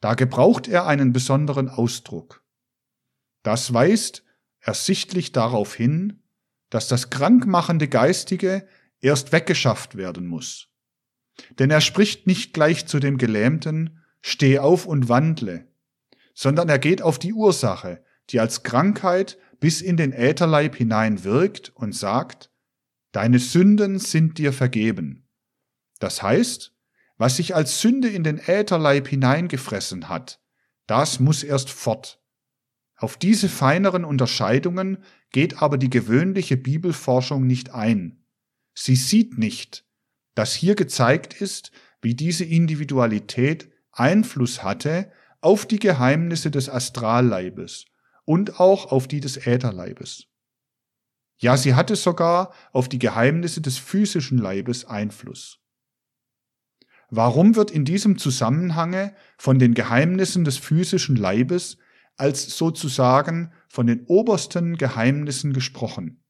[0.00, 2.44] da gebraucht er einen besonderen Ausdruck.
[3.42, 4.24] Das weist
[4.60, 6.22] ersichtlich darauf hin,
[6.68, 8.68] dass das krankmachende Geistige
[9.00, 10.73] erst weggeschafft werden muss.
[11.58, 15.66] Denn er spricht nicht gleich zu dem Gelähmten, steh auf und wandle,
[16.34, 21.72] sondern er geht auf die Ursache, die als Krankheit bis in den Ätherleib hinein wirkt
[21.74, 22.50] und sagt,
[23.12, 25.28] Deine Sünden sind dir vergeben.
[26.00, 26.74] Das heißt,
[27.16, 30.40] was sich als Sünde in den Ätherleib hineingefressen hat,
[30.88, 32.20] das muss erst fort.
[32.96, 34.98] Auf diese feineren Unterscheidungen
[35.30, 38.24] geht aber die gewöhnliche Bibelforschung nicht ein.
[38.74, 39.83] Sie sieht nicht,
[40.34, 41.70] dass hier gezeigt ist,
[42.00, 45.10] wie diese Individualität Einfluss hatte
[45.40, 47.86] auf die Geheimnisse des Astralleibes
[48.24, 50.26] und auch auf die des Ätherleibes.
[51.36, 55.60] Ja, sie hatte sogar auf die Geheimnisse des physischen Leibes Einfluss.
[57.10, 61.76] Warum wird in diesem Zusammenhange von den Geheimnissen des physischen Leibes
[62.16, 66.24] als sozusagen von den obersten Geheimnissen gesprochen?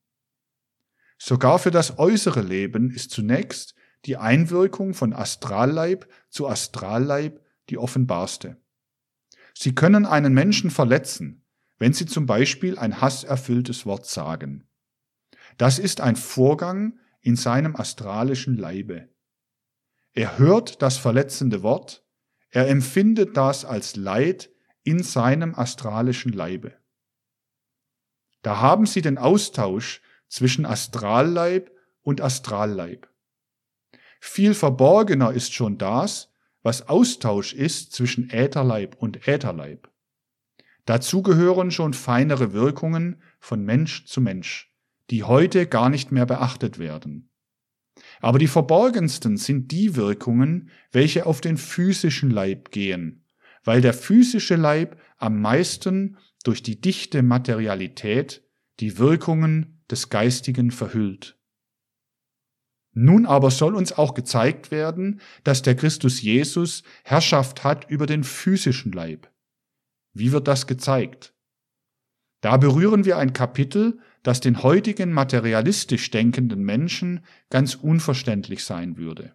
[1.18, 3.74] Sogar für das äußere Leben ist zunächst
[4.06, 7.40] die Einwirkung von Astralleib zu Astralleib
[7.70, 8.56] die offenbarste.
[9.54, 11.44] Sie können einen Menschen verletzen,
[11.78, 14.68] wenn sie zum Beispiel ein hasserfülltes Wort sagen.
[15.56, 19.08] Das ist ein Vorgang in seinem astralischen Leibe.
[20.12, 22.04] Er hört das verletzende Wort,
[22.50, 24.50] er empfindet das als Leid
[24.84, 26.74] in seinem astralischen Leibe.
[28.42, 33.08] Da haben Sie den Austausch zwischen Astralleib und Astralleib.
[34.26, 39.90] Viel verborgener ist schon das, was Austausch ist zwischen Ätherleib und Ätherleib.
[40.86, 44.74] Dazu gehören schon feinere Wirkungen von Mensch zu Mensch
[45.10, 47.30] die heute gar nicht mehr beachtet werden.
[48.20, 53.24] Aber die verborgensten sind die Wirkungen, welche auf den physischen Leib gehen,
[53.62, 58.42] weil der physische Leib am meisten durch die dichte Materialität
[58.80, 61.38] die Wirkungen des Geistigen verhüllt.
[62.94, 68.22] Nun aber soll uns auch gezeigt werden, dass der Christus Jesus Herrschaft hat über den
[68.22, 69.30] physischen Leib.
[70.12, 71.34] Wie wird das gezeigt?
[72.40, 79.34] Da berühren wir ein Kapitel, das den heutigen materialistisch denkenden Menschen ganz unverständlich sein würde.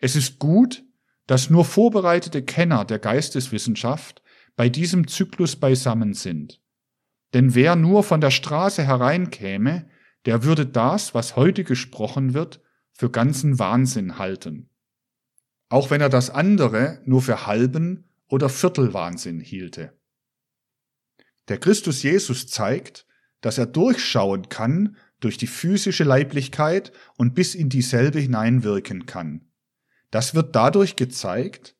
[0.00, 0.84] Es ist gut,
[1.26, 4.22] dass nur vorbereitete Kenner der Geisteswissenschaft
[4.56, 6.62] bei diesem Zyklus beisammen sind.
[7.34, 9.90] Denn wer nur von der Straße hereinkäme,
[10.28, 12.60] der würde das, was heute gesprochen wird,
[12.92, 14.68] für ganzen Wahnsinn halten.
[15.70, 19.98] Auch wenn er das andere nur für halben oder Viertelwahnsinn hielte.
[21.48, 23.06] Der Christus Jesus zeigt,
[23.40, 29.48] dass er durchschauen kann durch die physische Leiblichkeit und bis in dieselbe hineinwirken kann.
[30.10, 31.74] Das wird dadurch gezeigt,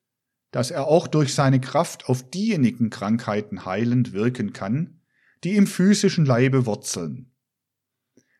[0.49, 5.01] dass er auch durch seine Kraft auf diejenigen Krankheiten heilend wirken kann,
[5.43, 7.29] die im physischen Leibe wurzeln.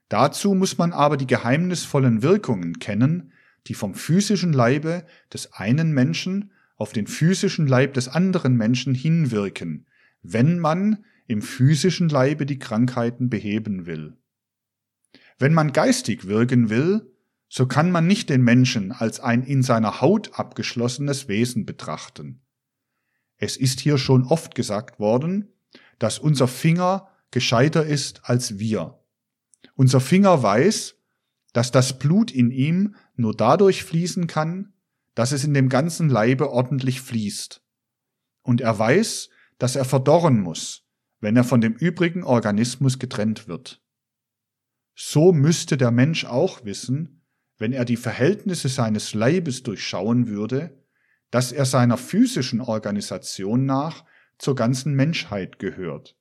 [0.10, 3.32] Dazu muss man aber die geheimnisvollen Wirkungen kennen,
[3.68, 9.86] die vom physischen Leibe des einen Menschen auf den physischen Leib des anderen Menschen hinwirken,
[10.22, 14.18] wenn man im physischen Leibe die Krankheiten beheben will.
[15.38, 17.14] Wenn man geistig wirken will,
[17.47, 22.41] so kann man nicht den Menschen als ein in seiner Haut abgeschlossenes Wesen betrachten.
[23.38, 25.53] Es ist hier schon oft gesagt worden,
[25.97, 28.99] dass unser Finger gescheiter ist als wir.
[29.80, 30.97] Unser Finger weiß,
[31.53, 34.73] dass das Blut in ihm nur dadurch fließen kann,
[35.15, 37.63] dass es in dem ganzen Leibe ordentlich fließt.
[38.41, 40.86] Und er weiß, dass er verdorren muss,
[41.21, 43.82] wenn er von dem übrigen Organismus getrennt wird.
[44.95, 47.25] So müsste der Mensch auch wissen,
[47.57, 50.84] wenn er die Verhältnisse seines Leibes durchschauen würde,
[51.32, 54.03] dass er seiner physischen Organisation nach
[54.39, 56.17] zur ganzen Menschheit gehört,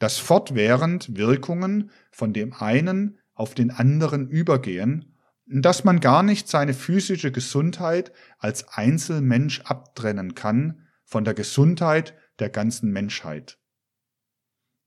[0.00, 5.14] dass fortwährend Wirkungen von dem einen auf den anderen übergehen,
[5.46, 12.48] dass man gar nicht seine physische Gesundheit als Einzelmensch abtrennen kann von der Gesundheit der
[12.48, 13.58] ganzen Menschheit.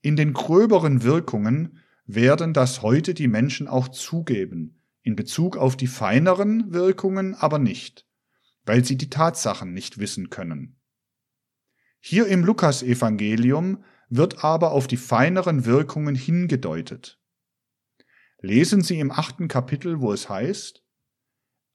[0.02, 5.86] In den gröberen Wirkungen werden das heute die Menschen auch zugeben, in Bezug auf die
[5.86, 8.06] feineren Wirkungen aber nicht,
[8.64, 10.76] weil sie die Tatsachen nicht wissen können.
[12.00, 17.20] Hier im Lukasevangelium wird aber auf die feineren Wirkungen hingedeutet.
[18.40, 20.82] Lesen Sie im achten Kapitel, wo es heißt,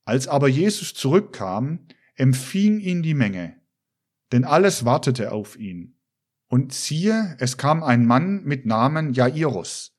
[0.05, 3.59] Als aber Jesus zurückkam, empfing ihn die Menge,
[4.31, 5.95] denn alles wartete auf ihn.
[6.47, 9.95] Und siehe, es kam ein Mann mit Namen Jairus.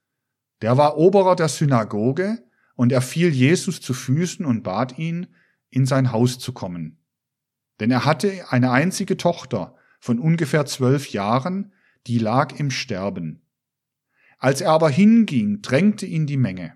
[0.62, 5.35] Der war Oberer der Synagoge, und er fiel Jesus zu Füßen und bat ihn,
[5.68, 6.99] in sein Haus zu kommen.
[7.78, 11.72] Denn er hatte eine einzige Tochter von ungefähr zwölf Jahren,
[12.07, 13.43] die lag im Sterben.
[14.39, 16.75] Als er aber hinging, drängte ihn die Menge.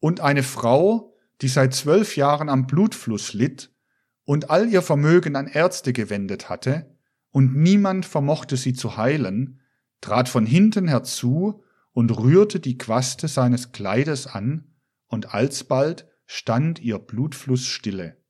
[0.00, 3.72] Und eine Frau, die seit zwölf Jahren am Blutfluss litt
[4.24, 6.94] und all ihr Vermögen an Ärzte gewendet hatte,
[7.30, 9.60] und niemand vermochte sie zu heilen,
[10.00, 14.74] trat von hinten herzu und rührte die Quaste seines Kleides an,
[15.06, 18.22] und alsbald stand ihr Blutfluss stille.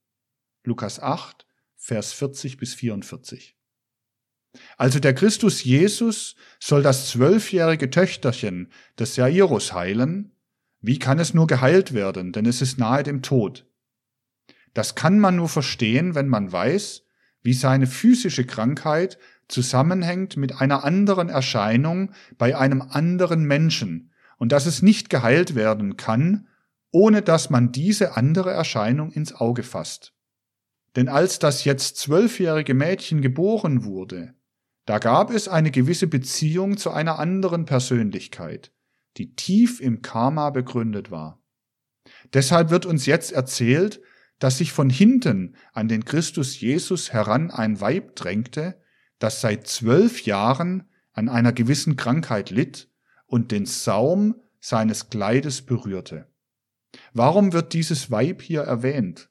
[0.63, 3.59] Lukas 8, Vers 40 bis 44.
[4.77, 10.33] Also der Christus Jesus soll das zwölfjährige Töchterchen des Jairus heilen.
[10.81, 13.67] Wie kann es nur geheilt werden, denn es ist nahe dem Tod?
[14.75, 17.03] Das kann man nur verstehen, wenn man weiß,
[17.43, 24.67] wie seine physische Krankheit zusammenhängt mit einer anderen Erscheinung bei einem anderen Menschen und dass
[24.67, 26.49] es nicht geheilt werden kann,
[26.91, 30.13] ohne dass man diese andere Erscheinung ins Auge fasst.
[30.97, 34.35] Denn als das jetzt zwölfjährige Mädchen geboren wurde,
[34.87, 38.73] da gab es eine gewisse Beziehung zu einer anderen Persönlichkeit,
[39.17, 41.43] die tief im Karma begründet war.
[42.33, 44.01] Deshalb wird uns jetzt erzählt,
[44.39, 48.81] dass sich von hinten an den Christus Jesus heran ein Weib drängte,
[49.19, 52.91] das seit zwölf Jahren an einer gewissen Krankheit litt
[53.27, 56.29] und den Saum seines Kleides berührte.
[57.13, 59.31] Warum wird dieses Weib hier erwähnt?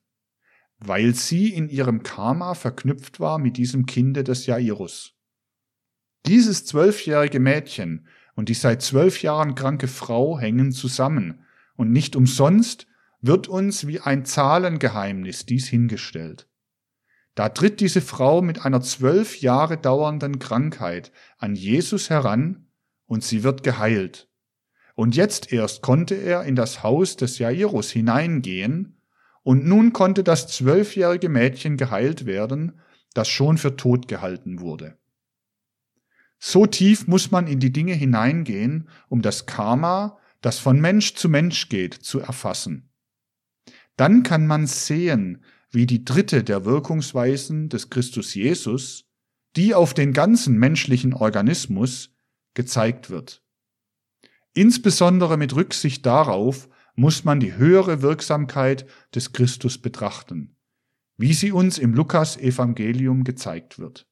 [0.79, 5.15] Weil sie in ihrem Karma verknüpft war mit diesem Kinde des Jairus.
[6.25, 11.43] Dieses zwölfjährige Mädchen und die seit zwölf Jahren kranke Frau hängen zusammen,
[11.75, 12.87] und nicht umsonst
[13.21, 16.47] wird uns wie ein Zahlengeheimnis dies hingestellt.
[17.35, 22.67] Da tritt diese Frau mit einer zwölf Jahre dauernden Krankheit an Jesus heran
[23.05, 24.29] und sie wird geheilt.
[24.95, 28.99] Und jetzt erst konnte er in das Haus des Jairus hineingehen,
[29.41, 32.79] und nun konnte das zwölfjährige Mädchen geheilt werden,
[33.13, 34.97] das schon für tot gehalten wurde.
[36.45, 41.29] So tief muss man in die Dinge hineingehen, um das Karma, das von Mensch zu
[41.29, 42.89] Mensch geht, zu erfassen.
[43.95, 45.41] Dann kann man sehen,
[45.71, 49.05] wie die dritte der Wirkungsweisen des Christus Jesus,
[49.55, 52.13] die auf den ganzen menschlichen Organismus
[52.55, 53.41] gezeigt wird.
[54.53, 58.85] Insbesondere mit Rücksicht darauf muss man die höhere Wirksamkeit
[59.15, 60.57] des Christus betrachten,
[61.15, 64.09] wie sie uns im Lukas Evangelium gezeigt wird.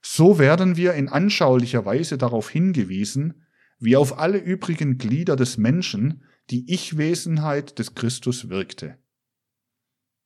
[0.00, 3.44] So werden wir in anschaulicher Weise darauf hingewiesen,
[3.78, 8.98] wie auf alle übrigen Glieder des Menschen die Ich-Wesenheit des Christus wirkte.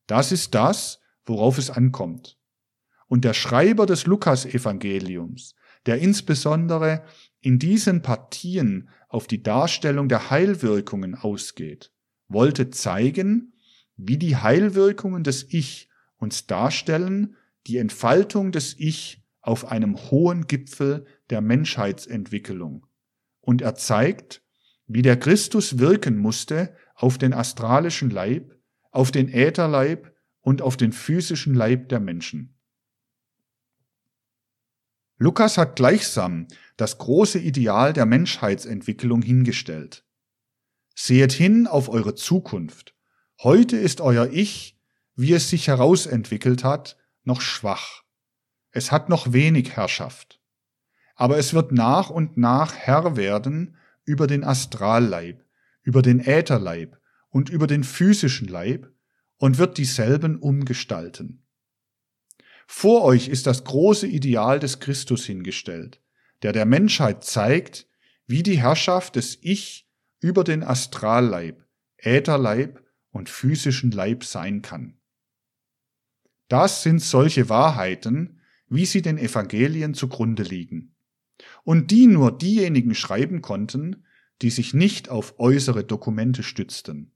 [0.06, 2.38] Das ist das, worauf es ankommt.
[3.08, 5.54] Und der Schreiber des Lukas-Evangeliums,
[5.86, 7.04] der insbesondere
[7.40, 11.92] in diesen Partien auf die Darstellung der Heilwirkungen ausgeht,
[12.28, 13.52] wollte zeigen,
[13.96, 21.04] wie die Heilwirkungen des Ich uns darstellen, die Entfaltung des Ich auf einem hohen Gipfel
[21.30, 22.86] der Menschheitsentwicklung.
[23.40, 24.42] Und er zeigt,
[24.86, 28.56] wie der Christus wirken musste auf den astralischen Leib,
[28.90, 32.58] auf den Ätherleib und auf den physischen Leib der Menschen.
[35.18, 40.04] Lukas hat gleichsam das große Ideal der Menschheitsentwicklung hingestellt.
[40.94, 42.96] Sehet hin auf eure Zukunft.
[43.42, 44.78] Heute ist euer Ich,
[45.14, 48.01] wie es sich herausentwickelt hat, noch schwach.
[48.72, 50.40] Es hat noch wenig Herrschaft.
[51.14, 55.44] Aber es wird nach und nach Herr werden über den Astralleib,
[55.82, 56.98] über den Ätherleib
[57.28, 58.90] und über den physischen Leib
[59.36, 61.46] und wird dieselben umgestalten.
[62.66, 66.00] Vor euch ist das große Ideal des Christus hingestellt,
[66.42, 67.86] der der Menschheit zeigt,
[68.26, 69.88] wie die Herrschaft des Ich
[70.20, 71.66] über den Astralleib,
[71.98, 74.98] Ätherleib und physischen Leib sein kann.
[76.48, 78.40] Das sind solche Wahrheiten,
[78.72, 80.94] wie sie den Evangelien zugrunde liegen
[81.64, 84.04] und die nur diejenigen schreiben konnten,
[84.40, 87.12] die sich nicht auf äußere Dokumente stützten,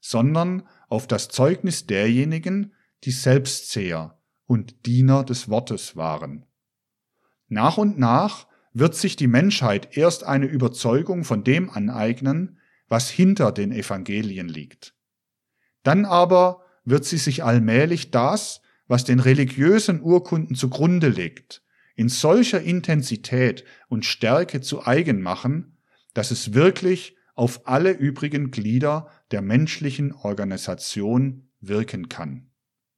[0.00, 2.72] sondern auf das Zeugnis derjenigen,
[3.04, 6.44] die Selbstseher und Diener des Wortes waren.
[7.48, 13.52] Nach und nach wird sich die Menschheit erst eine Überzeugung von dem aneignen, was hinter
[13.52, 14.94] den Evangelien liegt.
[15.82, 21.62] Dann aber wird sie sich allmählich das, was den religiösen Urkunden zugrunde liegt,
[21.94, 25.78] in solcher Intensität und Stärke zu eigen machen,
[26.14, 32.50] dass es wirklich auf alle übrigen Glieder der menschlichen Organisation wirken kann.